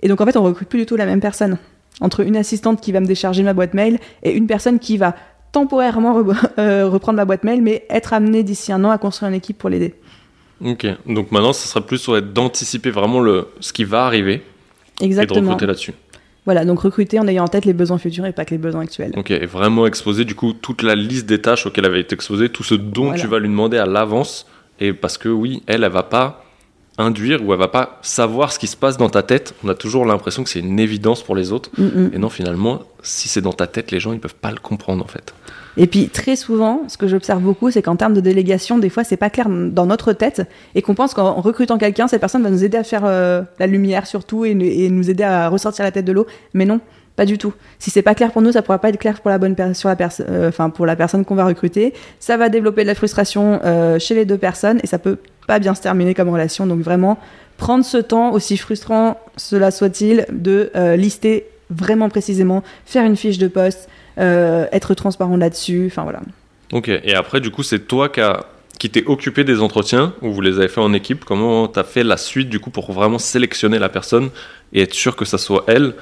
[0.02, 1.58] Et donc en fait, on recrute plus du tout la même personne.
[2.02, 5.16] Entre une assistante qui va me décharger ma boîte mail et une personne qui va
[5.52, 6.22] temporairement
[6.60, 9.58] euh, reprendre ma boîte mail, mais être amenée d'ici un an à construire une équipe
[9.58, 9.96] pour l'aider.
[10.64, 14.42] Ok, donc maintenant, ça sera plus sur d'anticiper vraiment le, ce qui va arriver
[15.02, 15.38] Exactement.
[15.38, 15.94] et de recruter là-dessus.
[16.46, 18.82] Voilà, donc recruter en ayant en tête les besoins futurs et pas que les besoins
[18.82, 19.14] actuels.
[19.18, 22.14] Ok, et vraiment exposer du coup toute la liste des tâches auxquelles elle va être
[22.14, 24.46] exposée, tout ce dont tu vas lui demander à l'avance,
[24.80, 26.46] et parce que oui, elle, elle va pas
[26.98, 29.54] induire ou elle va pas savoir ce qui se passe dans ta tête.
[29.64, 32.12] On a toujours l'impression que c'est une évidence pour les autres, mm, mm.
[32.14, 35.04] et non finalement, si c'est dans ta tête, les gens ils peuvent pas le comprendre
[35.04, 35.34] en fait.
[35.78, 39.04] Et puis très souvent, ce que j'observe beaucoup, c'est qu'en termes de délégation, des fois,
[39.04, 42.50] c'est pas clair dans notre tête et qu'on pense qu'en recrutant quelqu'un, cette personne va
[42.50, 45.92] nous aider à faire euh, la lumière surtout et, et, nous aider à ressortir la
[45.92, 46.26] tête de l'eau.
[46.54, 46.80] Mais non,
[47.16, 47.54] pas du tout.
[47.80, 49.90] Si c'est pas clair pour nous, ça pourra pas être clair pour la bonne sur
[49.90, 51.94] la personne, euh, pour la personne qu'on va recruter.
[52.20, 55.18] Ça va développer de la frustration euh, chez les deux personnes et ça peut
[55.48, 56.66] pas bien se terminer comme relation.
[56.68, 57.18] Donc vraiment
[57.58, 63.48] prendre ce temps, aussi frustrant cela soit-il, de lister vraiment précisément, faire une fiche de
[63.48, 66.22] poste, être transparent là-dessus, enfin voilà.
[66.72, 68.22] Ok, et après du coup c'est toi qui,
[68.80, 72.04] qui t'es occupé des entretiens, ou vous les avez fait en équipe, comment t'as fait
[72.04, 74.30] la suite du coup pour vraiment sélectionner la personne
[74.74, 75.94] et être sûr que ça soit elle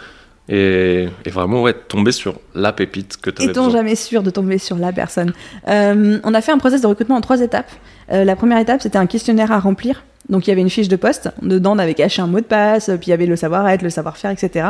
[0.49, 4.57] et, vraiment ouais, tomber sur la pépite que tu avais Étant jamais sûr de tomber
[4.57, 5.31] sur la personne.
[5.69, 7.71] Euh, on a fait un process de recrutement en trois étapes.
[8.13, 10.03] Euh, la première étape, c'était un questionnaire à remplir.
[10.29, 11.31] Donc il y avait une fiche de poste.
[11.41, 13.89] Dedans, on avait caché un mot de passe, puis il y avait le savoir-être, le
[13.89, 14.69] savoir-faire, etc.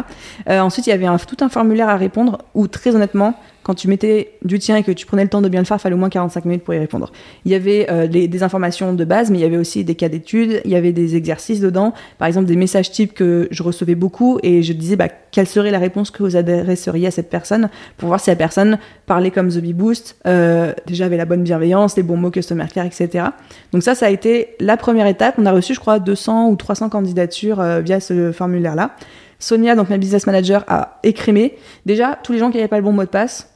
[0.49, 3.87] Euh, ensuite, il y avait tout un formulaire à répondre où, très honnêtement, quand tu
[3.87, 5.95] mettais du tien et que tu prenais le temps de bien le faire, il fallait
[5.95, 7.11] au moins 45 minutes pour y répondre.
[7.45, 10.09] Il y avait euh, des informations de base, mais il y avait aussi des cas
[10.09, 13.95] d'études, il y avait des exercices dedans, par exemple des messages types que je recevais
[13.95, 17.69] beaucoup et je disais bah, quelle serait la réponse que vous adresseriez à cette personne
[17.97, 21.43] pour voir si la personne parlait comme The Bee Boost, euh, déjà avait la bonne
[21.43, 23.25] bienveillance, les bons mots customer care, etc.
[23.71, 25.35] Donc ça, ça a été la première étape.
[25.37, 28.95] On a reçu, je crois, 200 ou 300 candidatures euh, via ce formulaire-là.
[29.39, 31.55] Sonia, donc ma business manager, a écrémé.
[31.85, 33.52] Déjà, tous les gens qui n'avaient pas le bon mot de passe,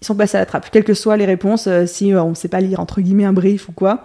[0.00, 2.30] ils sont passés à la trappe, quelles que soient les réponses, euh, si euh, on
[2.30, 4.04] ne sait pas lire entre guillemets un brief ou quoi.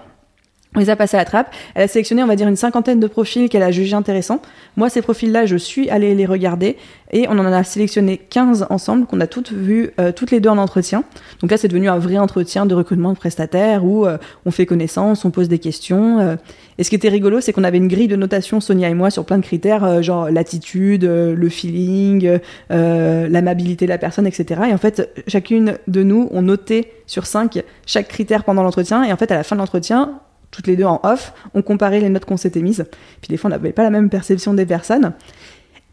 [0.76, 1.54] On les a passés à la trappe.
[1.76, 4.42] Elle a sélectionné, on va dire, une cinquantaine de profils qu'elle a jugés intéressants.
[4.76, 6.78] Moi, ces profils-là, je suis allée les regarder
[7.12, 10.50] et on en a sélectionné 15 ensemble qu'on a toutes vues, euh, toutes les deux
[10.50, 11.04] en entretien.
[11.42, 14.18] Donc là, c'est devenu un vrai entretien de recrutement de prestataires où euh,
[14.48, 16.20] on fait connaissance, on pose des questions.
[16.20, 16.36] Euh.
[16.80, 19.12] Et ce qui était rigolo, c'est qu'on avait une grille de notation, Sonia et moi,
[19.12, 22.40] sur plein de critères, genre l'attitude, le feeling,
[22.72, 24.62] l'amabilité de la personne, etc.
[24.70, 29.04] Et en fait, chacune de nous, on notait sur 5 chaque critère pendant l'entretien.
[29.04, 30.20] Et en fait, à la fin de l'entretien,
[30.54, 32.86] toutes les deux en off, on comparait les notes qu'on s'était mises.
[33.22, 35.14] Puis des fois, on n'avait pas la même perception des personnes.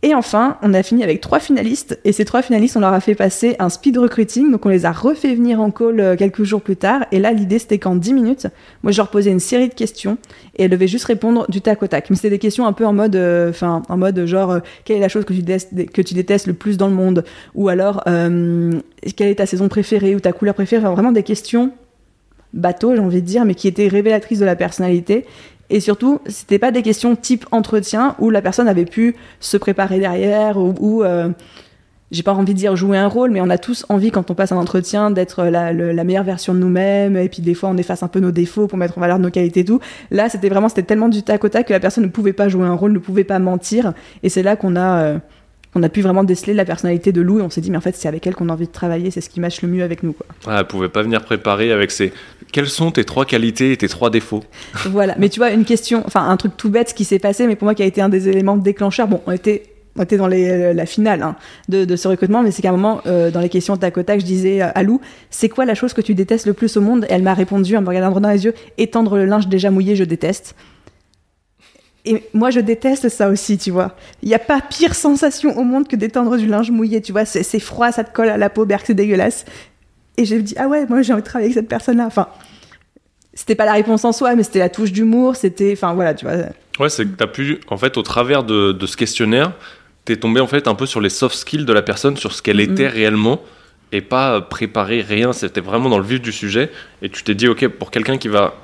[0.02, 3.00] Et enfin, on a fini avec trois finalistes, et ces trois finalistes, on leur a
[3.00, 6.42] fait passer un speed recruiting, donc on les a refait venir en call euh, quelques
[6.42, 8.46] jours plus tard, et là, l'idée, c'était qu'en 10 minutes,
[8.82, 10.16] moi, je leur posais une série de questions,
[10.56, 12.08] et elles devaient juste répondre du tac au tac.
[12.08, 14.96] Mais c'était des questions un peu en mode, euh, enfin, en mode genre, euh, quelle
[14.96, 17.22] est la chose que tu, détestes, que tu détestes le plus dans le monde?
[17.54, 20.88] Ou alors, quelle est ta saison préférée, ou ta couleur préférée?
[20.88, 21.72] Vraiment des questions
[22.52, 25.26] bateau, j'ai envie de dire, mais qui était révélatrice de la personnalité.
[25.70, 30.00] Et surtout, c'était pas des questions type entretien où la personne avait pu se préparer
[30.00, 31.28] derrière ou, euh,
[32.10, 34.34] j'ai pas envie de dire jouer un rôle, mais on a tous envie quand on
[34.34, 35.72] passe un entretien d'être la,
[36.02, 37.16] meilleure version de nous-mêmes.
[37.16, 39.30] Et puis des fois, on efface un peu nos défauts pour mettre en valeur nos
[39.30, 39.78] qualités et tout.
[40.10, 42.48] Là, c'était vraiment, c'était tellement du tac au tac que la personne ne pouvait pas
[42.48, 43.92] jouer un rôle, ne pouvait pas mentir.
[44.24, 45.18] Et c'est là qu'on a euh,
[45.74, 47.82] on a pu vraiment déceler la personnalité de Lou et on s'est dit mais en
[47.82, 49.82] fait c'est avec elle qu'on a envie de travailler, c'est ce qui matche le mieux
[49.82, 50.26] avec nous quoi.
[50.46, 52.12] Ah, elle pouvait pas venir préparer avec ses
[52.52, 54.42] quelles sont tes trois qualités et tes trois défauts?
[54.86, 57.56] voilà, mais tu vois une question, enfin un truc tout bête qui s'est passé mais
[57.56, 59.62] pour moi qui a été un des éléments déclencheurs, bon on était
[59.96, 61.36] on était dans les, la finale hein,
[61.68, 64.20] de, ce recrutement, mais c'est qu'à un moment, euh, dans les questions tac au tac,
[64.20, 65.00] je disais à Lou,
[65.30, 67.06] c'est quoi la chose que tu détestes le plus au monde?
[67.08, 69.96] Et elle m'a répondu en me regardant dans les yeux, étendre le linge déjà mouillé,
[69.96, 70.54] je déteste.
[72.04, 73.94] Et moi, je déteste ça aussi, tu vois.
[74.22, 77.24] Il n'y a pas pire sensation au monde que d'étendre du linge mouillé, tu vois.
[77.24, 79.44] C'est froid, ça te colle à la peau, berk, c'est dégueulasse.
[80.16, 82.06] Et j'ai dit, ah ouais, moi j'ai envie de travailler avec cette personne-là.
[82.06, 82.28] Enfin,
[83.34, 85.72] c'était pas la réponse en soi, mais c'était la touche d'humour, c'était.
[85.72, 86.36] Enfin, voilà, tu vois.
[86.78, 89.52] Ouais, c'est que tu as pu, en fait, au travers de, ce questionnaire,
[90.06, 92.32] tu es tombé en fait un peu sur les soft skills de la personne, sur
[92.32, 93.40] ce qu'elle était réellement,
[93.92, 95.32] et pas préparer rien.
[95.32, 96.70] C'était vraiment dans le vif du sujet.
[97.02, 98.54] Et tu t'es dit, ok, pour quelqu'un qui va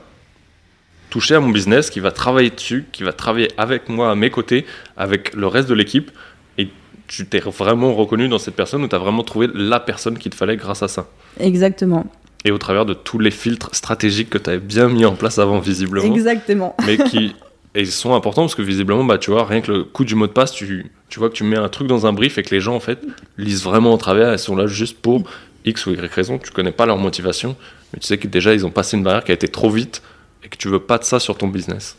[1.16, 4.28] toucher à mon business, qui va travailler dessus, qui va travailler avec moi à mes
[4.28, 4.66] côtés,
[4.98, 6.10] avec le reste de l'équipe.
[6.58, 6.68] Et
[7.06, 10.30] tu t'es vraiment reconnu dans cette personne ou tu as vraiment trouvé la personne qu'il
[10.30, 11.08] te fallait grâce à ça.
[11.40, 12.04] Exactement.
[12.44, 15.38] Et au travers de tous les filtres stratégiques que tu avais bien mis en place
[15.38, 16.04] avant, visiblement.
[16.04, 16.76] Exactement.
[16.84, 17.34] Mais qui
[17.74, 20.26] et sont importants parce que visiblement, bah, tu vois, rien que le coup du mot
[20.26, 22.54] de passe, tu, tu vois que tu mets un truc dans un brief et que
[22.54, 22.98] les gens, en fait,
[23.38, 24.28] lisent vraiment au travers.
[24.28, 25.24] Elles sont là juste pour
[25.64, 26.36] X ou Y raison.
[26.36, 27.56] Tu connais pas leur motivation,
[27.94, 30.02] mais tu sais que déjà, ils ont passé une barrière qui a été trop vite
[30.46, 31.96] et que tu veux pas de ça sur ton business.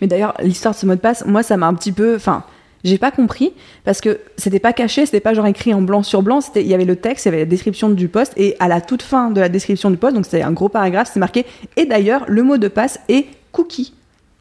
[0.00, 2.14] Mais d'ailleurs, l'histoire de ce mot de passe, moi, ça m'a un petit peu.
[2.14, 2.44] Enfin,
[2.84, 3.52] j'ai pas compris
[3.84, 6.40] parce que c'était pas caché, c'était pas genre écrit en blanc sur blanc.
[6.40, 8.68] C'était, il y avait le texte, il y avait la description du poste et à
[8.68, 11.44] la toute fin de la description du poste, donc c'était un gros paragraphe, c'est marqué.
[11.76, 13.94] Et d'ailleurs, le mot de passe est cookie.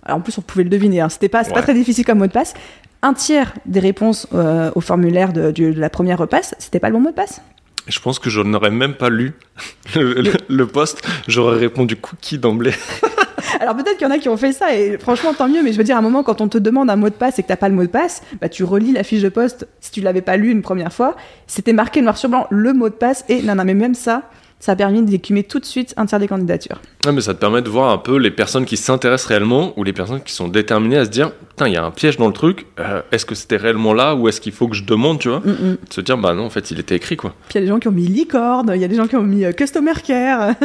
[0.03, 1.01] Alors en plus, on pouvait le deviner.
[1.01, 2.53] Hein, c'était pas, pas très difficile comme mot de passe.
[3.01, 6.93] Un tiers des réponses euh, au formulaire de, de, la première repasse, c'était pas le
[6.93, 7.41] bon mot de passe.
[7.87, 9.33] Je pense que je n'aurais même pas lu
[9.95, 11.07] le, le poste.
[11.27, 12.73] J'aurais répondu cookie d'emblée.
[13.59, 15.71] Alors peut-être qu'il y en a qui ont fait ça et franchement tant mieux, mais
[15.71, 17.43] je veux dire à un moment quand on te demande un mot de passe et
[17.43, 19.91] que t'as pas le mot de passe, bah tu relis la fiche de poste si
[19.91, 21.15] tu l'avais pas lu une première fois,
[21.47, 24.23] c'était marqué noir sur blanc le mot de passe et non non mais même ça,
[24.59, 26.81] ça a permis d'écumer tout de suite un tiers des candidatures.
[27.05, 29.83] Ouais, mais ça te permet de voir un peu les personnes qui s'intéressent réellement ou
[29.83, 32.27] les personnes qui sont déterminées à se dire Putain, il y a un piège dans
[32.27, 35.19] le truc, euh, est-ce que c'était réellement là ou est-ce qu'il faut que je demande,
[35.19, 35.39] tu vois?
[35.39, 35.77] Mm, mm.
[35.89, 37.33] Se dire Bah non, en fait, il était écrit quoi.
[37.49, 39.07] Puis il y a des gens qui ont mis licorne, il y a des gens
[39.07, 40.55] qui ont mis euh, customer care.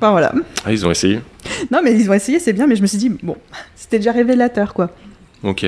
[0.00, 0.32] Enfin voilà.
[0.64, 1.20] Ah, ils ont essayé
[1.70, 3.36] Non, mais ils ont essayé, c'est bien, mais je me suis dit Bon,
[3.76, 4.90] c'était déjà révélateur quoi.
[5.42, 5.66] Ok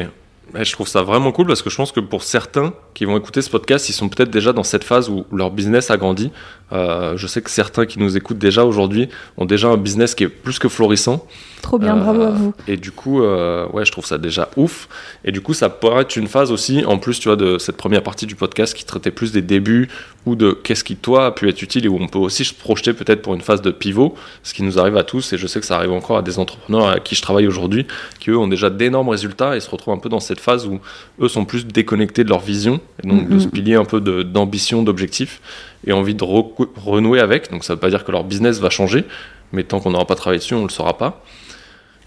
[0.54, 3.42] je trouve ça vraiment cool parce que je pense que pour certains qui vont écouter
[3.42, 6.30] ce podcast, ils sont peut-être déjà dans cette phase où leur business a grandi.
[6.72, 10.24] Euh, je sais que certains qui nous écoutent déjà aujourd'hui ont déjà un business qui
[10.24, 11.26] est plus que florissant.
[11.60, 12.54] Trop bien, bravo à euh, vous.
[12.66, 14.88] Et du coup, euh, ouais, je trouve ça déjà ouf.
[15.24, 17.76] Et du coup, ça pourrait être une phase aussi, en plus, tu vois, de cette
[17.76, 19.88] première partie du podcast qui traitait plus des débuts
[20.26, 22.54] ou de qu'est-ce qui, toi, a pu être utile et où on peut aussi se
[22.54, 25.32] projeter peut-être pour une phase de pivot, ce qui nous arrive à tous.
[25.32, 27.86] Et je sais que ça arrive encore à des entrepreneurs à qui je travaille aujourd'hui,
[28.18, 30.66] qui eux ont déjà d'énormes résultats et se retrouvent un peu dans cette cette phase
[30.66, 30.80] où
[31.20, 33.40] eux sont plus déconnectés de leur vision, et donc de Mhm.
[33.40, 35.40] ce pilier un peu d'ambition, d'objectif,
[35.86, 37.50] et envie de re- renouer avec.
[37.50, 39.04] Donc ça veut pas dire que leur business va changer,
[39.52, 41.22] mais tant qu'on n'aura pas travaillé dessus, on le saura pas.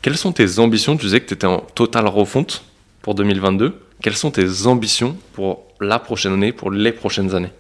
[0.02, 0.98] Quelles sont tes ambitions?
[0.98, 2.64] Tu disais que tu étais en totale refonte
[3.02, 3.74] pour 2022.
[4.02, 7.52] Quelles sont tes ambitions pour la prochaine année, pour les prochaines années?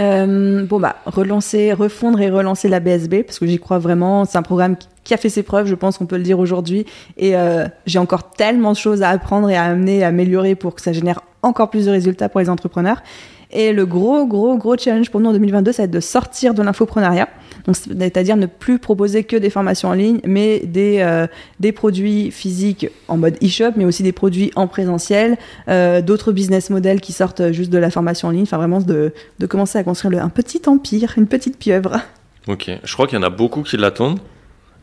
[0.00, 4.24] Euh, bon bah relancer, refondre et relancer la BSB parce que j'y crois vraiment.
[4.24, 6.84] C'est un programme qui- a fait ses preuves, je pense qu'on peut le dire aujourd'hui.
[7.16, 10.74] Et euh, j'ai encore tellement de choses à apprendre et à amener, à améliorer pour
[10.74, 13.02] que ça génère encore plus de résultats pour les entrepreneurs.
[13.50, 16.52] Et le gros, gros, gros challenge pour nous en 2022, ça va être de sortir
[16.52, 17.26] de l'infoprenariat.
[17.72, 21.26] C'est-à-dire ne plus proposer que des formations en ligne, mais des, euh,
[21.60, 25.36] des produits physiques en mode e-shop, mais aussi des produits en présentiel,
[25.68, 28.42] euh, d'autres business models qui sortent juste de la formation en ligne.
[28.42, 32.00] Enfin, vraiment de, de commencer à construire le- un petit empire, une petite pieuvre.
[32.46, 34.20] Ok, je crois qu'il y en a beaucoup qui l'attendent.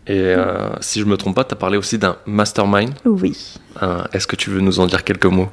[0.07, 2.91] Et euh, si je me trompe pas, tu as parlé aussi d'un mastermind.
[3.05, 3.55] Oui.
[4.13, 5.49] Est-ce que tu veux nous en dire quelques mots?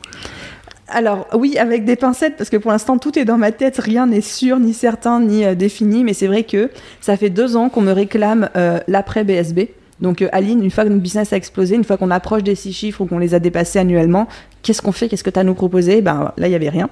[0.93, 4.07] Alors oui, avec des pincettes, parce que pour l'instant tout est dans ma tête, rien
[4.07, 6.70] n'est sûr, ni certain, ni euh, défini, mais c'est vrai que
[7.01, 9.61] ça fait deux ans qu'on me réclame euh, l'après BSB.
[10.01, 12.55] Donc euh, Aline, une fois que notre business a explosé, une fois qu'on approche des
[12.55, 14.28] six chiffres ou qu'on les a dépassés annuellement,
[14.62, 15.09] qu'est-ce qu'on fait?
[15.09, 16.03] Qu'est-ce que tu as à nous proposer?
[16.03, 16.90] Ben là, il y avait rien.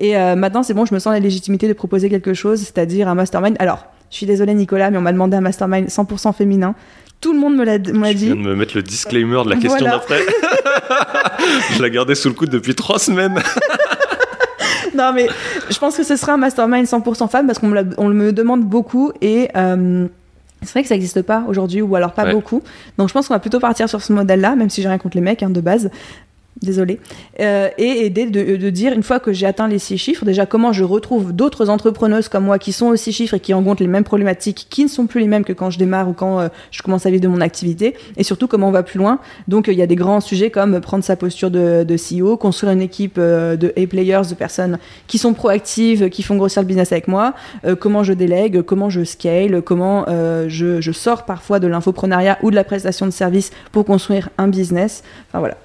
[0.00, 3.16] Et maintenant, c'est bon, je me sens la légitimité de proposer quelque chose, c'est-à-dire un
[3.16, 3.56] mastermind.
[3.58, 6.76] Alors, je suis désolée Nicolas, mais on m'a demandé un mastermind 100% féminin.
[7.20, 7.90] Tout le monde me l'a dit.
[7.92, 9.96] viens de me mettre le disclaimer de la question Voilà.
[9.98, 10.20] d'après.
[11.76, 13.38] je l'ai gardé sous le coude depuis trois semaines.
[14.94, 15.26] non, mais
[15.70, 18.32] je pense que ce sera un mastermind 100% femme parce qu'on me, l'a- on me
[18.32, 20.06] demande beaucoup et euh,
[20.62, 22.32] c'est vrai que ça n'existe pas aujourd'hui ou alors pas Ouais.
[22.32, 22.62] beaucoup.
[22.98, 25.16] Donc je pense qu'on va plutôt partir sur ce modèle-là, même si j'ai rien contre
[25.16, 25.90] les mecs hein, de base.
[26.62, 26.98] Désolée.
[27.40, 30.44] Euh, et aider de, de dire, une fois que j'ai atteint les six chiffres, déjà
[30.44, 33.82] comment je retrouve d'autres entrepreneuses comme moi qui sont aux six chiffres et qui rencontrent
[33.82, 36.40] les mêmes problématiques, qui ne sont plus les mêmes que quand je démarre ou quand
[36.40, 39.20] euh, je commence à vivre de mon activité, et surtout comment on va plus loin.
[39.46, 42.36] Donc euh, il y a des grands sujets comme prendre sa posture de, de CEO,
[42.36, 46.66] construire une équipe euh, de A-players, de personnes qui sont proactives, qui font grossir le
[46.66, 47.34] business avec moi,
[47.80, 50.06] comment je délègue, comment je scale, comment
[50.48, 54.48] je, je sors parfois de l'infoprenariat ou de la prestation de service pour construire un
[54.48, 55.02] business.
[55.28, 55.56] Enfin voilà.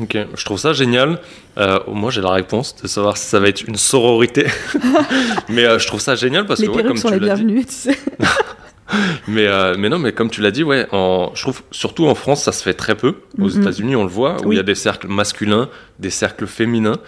[0.00, 1.18] Ok, je trouve ça génial.
[1.58, 4.46] Euh, moi, j'ai la réponse de savoir si ça va être une sororité.
[5.48, 7.64] mais euh, je trouve ça génial parce les que, ouais, comme sont tu les bienvenues,
[7.64, 7.98] tu sais.
[9.28, 12.14] mais, euh, mais non, mais comme tu l'as dit, ouais, en, je trouve surtout en
[12.14, 13.16] France, ça se fait très peu.
[13.40, 13.60] Aux Mhm.
[13.62, 14.56] États-Unis, on le voit, où il Oui.
[14.56, 15.68] y a des cercles masculins,
[15.98, 16.98] des cercles féminins.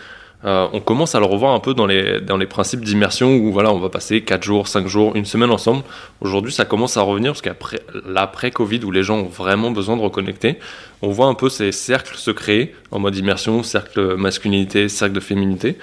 [0.45, 3.53] Euh, on commence à le revoir un peu dans les, dans les principes d'immersion où
[3.53, 5.83] voilà, on va passer 4 jours, 5 jours, une semaine ensemble.
[6.21, 10.03] Aujourd'hui, ça commence à revenir parce qu'après l'après-Covid où les gens ont vraiment besoin de
[10.03, 10.59] reconnecter,
[11.03, 15.21] on voit un peu ces cercles se créer en mode immersion, cercle masculinité, cercle de
[15.21, 15.77] féminité.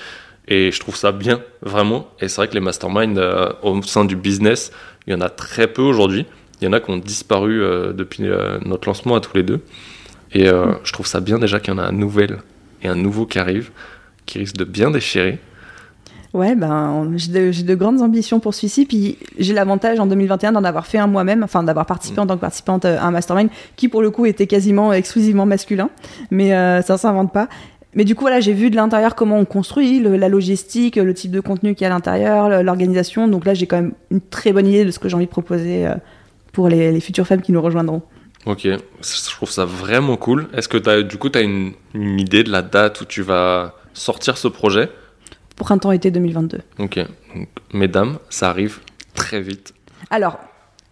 [0.48, 2.10] Et je trouve ça bien, vraiment.
[2.20, 4.72] Et c'est vrai que les masterminds euh, au sein du business,
[5.06, 6.26] il y en a très peu aujourd'hui.
[6.62, 8.24] Il y en a qui ont disparu euh, depuis
[8.66, 9.62] notre lancement à tous les deux.
[10.34, 12.40] Et je trouve ça bien déjà qu'il y en a un nouvel
[12.84, 13.72] et un nouveau qui arrive,
[14.28, 15.40] qui risque de bien déchirer.
[16.34, 18.86] Ouais, ben, j'ai de, grandes ambitions pour celui-ci.
[18.86, 22.36] Puis j'ai l'avantage en 2021 d'en avoir fait un moi-même, enfin d'avoir participé en tant
[22.36, 25.90] que participante euh, à un mastermind qui, pour le coup, était quasiment exclusivement masculin.
[26.30, 27.48] Mais euh, ça s'invente pas.
[27.96, 31.14] Mais du coup, voilà, j'ai vu de l'intérieur comment on construit, le- la logistique, le
[31.14, 33.28] type de contenu qu'il y a à l'intérieur, l'organisation.
[33.28, 35.32] Donc là, j'ai quand même une très bonne idée de ce que j'ai envie de
[35.32, 35.96] proposer euh,
[36.52, 38.04] pour les, les futures femmes qui nous rejoindront.
[38.46, 40.48] Ok, je trouve ça vraiment cool.
[40.54, 43.22] Est-ce que as, du coup, tu as une, une idée de la date où tu
[43.22, 44.90] vas sortir ce projet
[45.56, 46.60] Pour printemps-été 2022.
[46.80, 47.00] Ok,
[47.36, 48.80] donc, mesdames, ça arrive
[49.14, 49.74] très vite.
[50.10, 50.38] Alors,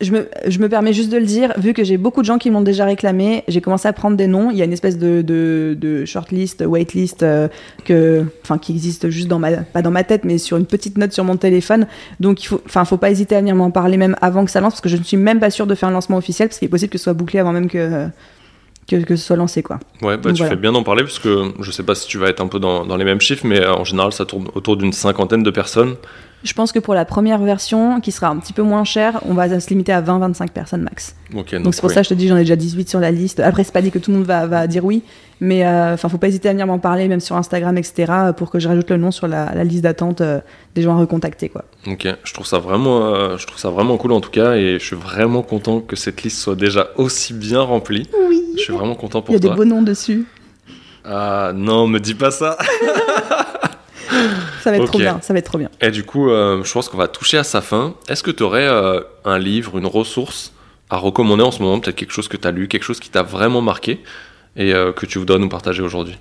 [0.02, 2.38] je me, je me permets juste de le dire, vu que j'ai beaucoup de gens
[2.38, 4.52] qui m'ont déjà réclamé, j'ai commencé à prendre des noms.
[4.52, 7.48] Il y a une espèce de, de, de shortlist, waitlist, euh,
[7.86, 10.98] que, enfin, qui existe juste dans ma, pas dans ma tête, mais sur une petite
[10.98, 11.88] note sur mon téléphone.
[12.20, 14.60] Donc, il faut, enfin, faut pas hésiter à venir m'en parler même avant que ça
[14.60, 16.60] lance, parce que je ne suis même pas sûre de faire un lancement officiel, parce
[16.60, 18.10] qu'il est possible que ce soit bouclé avant même que,
[18.88, 19.80] que, que ce soit lancé, quoi.
[20.02, 20.50] Ouais, bah, tu voilà.
[20.56, 22.60] fais bien d'en parler parce que je sais pas si tu vas être un peu
[22.60, 25.52] dans, dans les mêmes chiffres, mais euh, en général, ça tourne autour d'une cinquantaine de
[25.52, 25.96] personnes.
[26.44, 29.34] Je pense que pour la première version, qui sera un petit peu moins chère, on
[29.34, 31.16] va se limiter à 20-25 personnes max.
[31.32, 33.40] Donc, c'est pour ça que je te dis, j'en ai déjà 18 sur la liste.
[33.40, 35.02] Après, c'est pas dit que tout le monde va, va dire oui,
[35.40, 38.52] mais euh, enfin, faut pas hésiter à venir m'en parler, même sur Instagram, etc., pour
[38.52, 40.40] que je rajoute le nom sur la, la liste d'attente euh,
[40.76, 41.66] des gens à recontacter, quoi.
[41.88, 44.78] Ok, je trouve ça vraiment, euh, je trouve ça vraiment cool en tout cas, et
[44.80, 48.08] je suis vraiment content que cette liste soit déjà aussi bien remplie.
[48.30, 48.44] Oui.
[48.56, 49.56] Je suis vraiment content Il y pour a des toi.
[49.56, 50.26] beaux noms dessus.
[51.04, 52.58] Ah non, me dis pas ça.
[54.62, 55.20] Ça va être trop bien.
[55.22, 55.70] Ça va être trop bien.
[55.82, 57.94] Et du coup, euh, je pense qu'on va toucher à sa fin.
[58.08, 58.68] Est-ce que tu aurais
[59.26, 60.54] un livre, une ressource
[60.90, 63.10] à recommander en ce moment Peut-être quelque chose que tu as lu, quelque chose qui
[63.10, 64.02] t'a vraiment marqué
[64.56, 66.18] et euh, que tu voudrais nous partager aujourd'hui?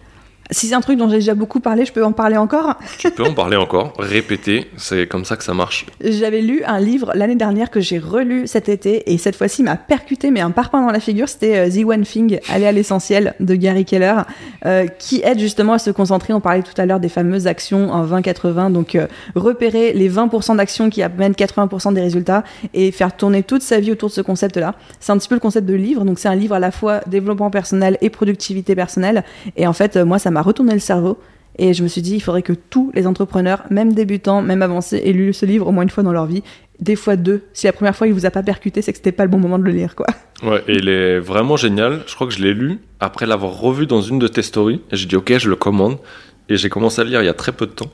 [0.51, 3.11] Si c'est un truc dont j'ai déjà beaucoup parlé, je peux en parler encore Tu
[3.11, 5.87] peux en parler encore, répéter, c'est comme ça que ça marche.
[6.03, 9.77] J'avais lu un livre l'année dernière que j'ai relu cet été et cette fois-ci m'a
[9.77, 13.35] percuté mais un parpaing dans la figure, c'était euh, The One Thing, aller à l'essentiel
[13.41, 14.17] de Gary Keller,
[14.67, 17.91] euh, qui aide justement à se concentrer, on parlait tout à l'heure des fameuses actions
[17.91, 23.17] en 20-80, donc euh, repérer les 20% d'actions qui amènent 80% des résultats et faire
[23.17, 24.75] tourner toute sa vie autour de ce concept-là.
[25.01, 27.01] C'est un petit peu le concept de livre, donc c'est un livre à la fois
[27.07, 29.25] développement personnel et productivité personnelle
[29.57, 31.18] et en fait moi ça m'a retourné le cerveau.
[31.57, 35.01] Et je me suis dit, il faudrait que tous les entrepreneurs, même débutants, même avancés,
[35.05, 36.43] aient lu ce livre au moins une fois dans leur vie.
[36.80, 37.45] Des fois deux.
[37.53, 39.39] Si la première fois il vous a pas percuté, c'est que c'était pas le bon
[39.39, 40.07] moment de le lire, quoi.
[40.43, 42.03] Ouais, il est vraiment génial.
[42.09, 44.82] Je crois que je l'ai lu après l'avoir revu dans une de tes stories.
[44.91, 45.99] Et j'ai dit, ok, je le commande.
[46.49, 47.91] Et j'ai commencé à le lire il y a très peu de temps.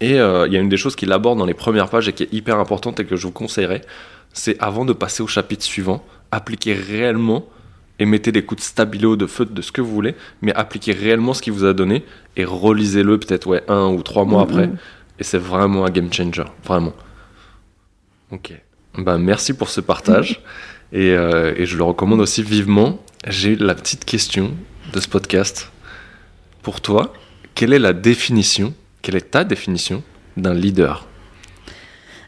[0.00, 2.12] Et euh, il y a une des choses qu'il aborde dans les premières pages et
[2.12, 3.82] qui est hyper importante et que je vous conseillerais,
[4.32, 7.44] c'est avant de passer au chapitre suivant, appliquer réellement
[7.98, 10.92] et mettez des coups de stabilo, de feu, de ce que vous voulez, mais appliquez
[10.92, 12.04] réellement ce qu'il vous a donné
[12.36, 14.70] et relisez-le peut-être ouais, un ou trois mois après.
[15.18, 16.94] Et c'est vraiment un game changer, vraiment.
[18.30, 18.52] Ok.
[18.98, 20.42] Ben, merci pour ce partage
[20.92, 22.98] et, euh, et je le recommande aussi vivement.
[23.28, 24.52] J'ai la petite question
[24.92, 25.70] de ce podcast.
[26.62, 27.12] Pour toi,
[27.54, 30.02] quelle est la définition, quelle est ta définition
[30.36, 31.06] d'un leader?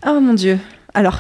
[0.07, 0.59] Oh mon dieu.
[0.93, 1.19] Alors,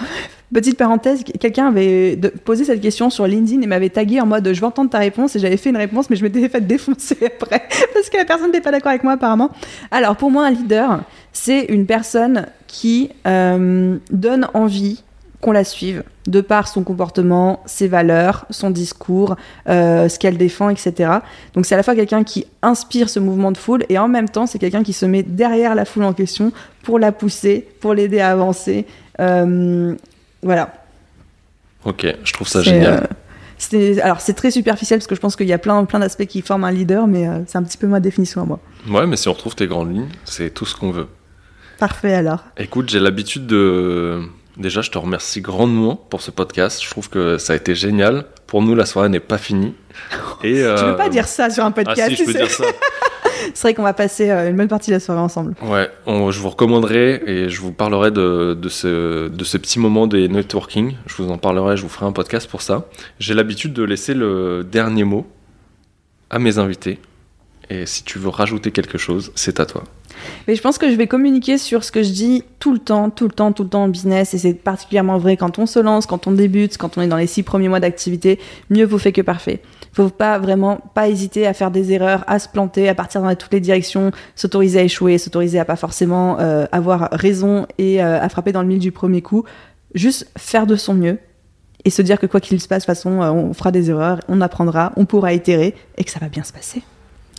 [0.54, 4.60] Petite parenthèse, quelqu'un avait posé cette question sur LinkedIn et m'avait tagué en mode je
[4.60, 7.60] veux entendre ta réponse et j'avais fait une réponse mais je m'étais fait défoncer après
[7.92, 9.50] parce que la personne n'était pas d'accord avec moi apparemment.
[9.90, 11.02] Alors pour moi un leader
[11.32, 15.02] c'est une personne qui euh, donne envie
[15.40, 19.34] qu'on la suive de par son comportement, ses valeurs, son discours,
[19.68, 21.14] euh, ce qu'elle défend, etc.
[21.54, 24.28] Donc c'est à la fois quelqu'un qui inspire ce mouvement de foule et en même
[24.28, 26.52] temps c'est quelqu'un qui se met derrière la foule en question
[26.84, 28.86] pour la pousser, pour l'aider à avancer.
[29.18, 29.96] Euh,
[30.44, 30.72] voilà.
[31.84, 33.08] Ok, je trouve ça génial.
[33.72, 36.26] Euh, alors c'est très superficiel parce que je pense qu'il y a plein, plein d'aspects
[36.26, 38.60] qui forment un leader, mais euh, c'est un petit peu ma définition à moi.
[38.88, 41.08] Ouais, mais si on retrouve tes grandes lignes, c'est tout ce qu'on veut.
[41.78, 42.44] Parfait alors.
[42.56, 44.22] Écoute, j'ai l'habitude de...
[44.56, 46.80] Déjà, je te remercie grandement pour ce podcast.
[46.82, 48.26] Je trouve que ça a été génial.
[48.46, 49.74] Pour nous, la soirée n'est pas finie.
[50.44, 50.76] Et, euh...
[50.76, 52.02] Tu peux pas dire ça sur un podcast.
[52.04, 52.64] Ah si, je peux dire ça.
[53.52, 55.54] c'est vrai qu'on va passer euh, une bonne partie de la soirée ensemble.
[55.62, 60.06] Ouais, je vous recommanderai et je vous parlerai de, de, ce, de ce petit moment
[60.06, 60.94] des networking.
[61.06, 62.86] Je vous en parlerai, je vous ferai un podcast pour ça.
[63.18, 65.26] J'ai l'habitude de laisser le dernier mot
[66.30, 66.98] à mes invités.
[67.70, 69.84] Et si tu veux rajouter quelque chose, c'est à toi.
[70.46, 73.10] Mais je pense que je vais communiquer sur ce que je dis tout le temps,
[73.10, 74.34] tout le temps, tout le temps en business.
[74.34, 77.16] Et c'est particulièrement vrai quand on se lance, quand on débute, quand on est dans
[77.16, 78.38] les six premiers mois d'activité.
[78.70, 79.60] Mieux vaut fait que parfait
[79.94, 83.34] faut pas vraiment pas hésiter à faire des erreurs, à se planter, à partir dans
[83.34, 88.20] toutes les directions, s'autoriser à échouer, s'autoriser à pas forcément euh, avoir raison et euh,
[88.20, 89.44] à frapper dans le mille du premier coup.
[89.94, 91.18] Juste faire de son mieux
[91.84, 93.90] et se dire que quoi qu'il se passe, de toute façon, euh, on fera des
[93.90, 96.82] erreurs, on apprendra, on pourra itérer et que ça va bien se passer.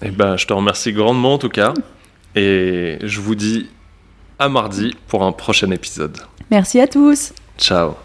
[0.02, 1.74] Eh ben, je te remercie grandement en tout cas
[2.36, 3.70] et je vous dis
[4.40, 6.18] à mardi pour un prochain épisode.
[6.52, 7.34] Merci à tous.
[7.58, 7.96] Ciao.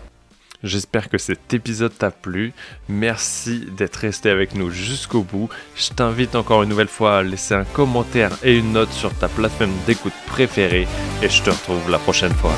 [0.63, 2.53] J'espère que cet épisode t'a plu.
[2.89, 5.49] Merci d'être resté avec nous jusqu'au bout.
[5.75, 9.29] Je t'invite encore une nouvelle fois à laisser un commentaire et une note sur ta
[9.29, 10.87] plateforme d'écoute préférée
[11.23, 12.55] et je te retrouve la prochaine fois.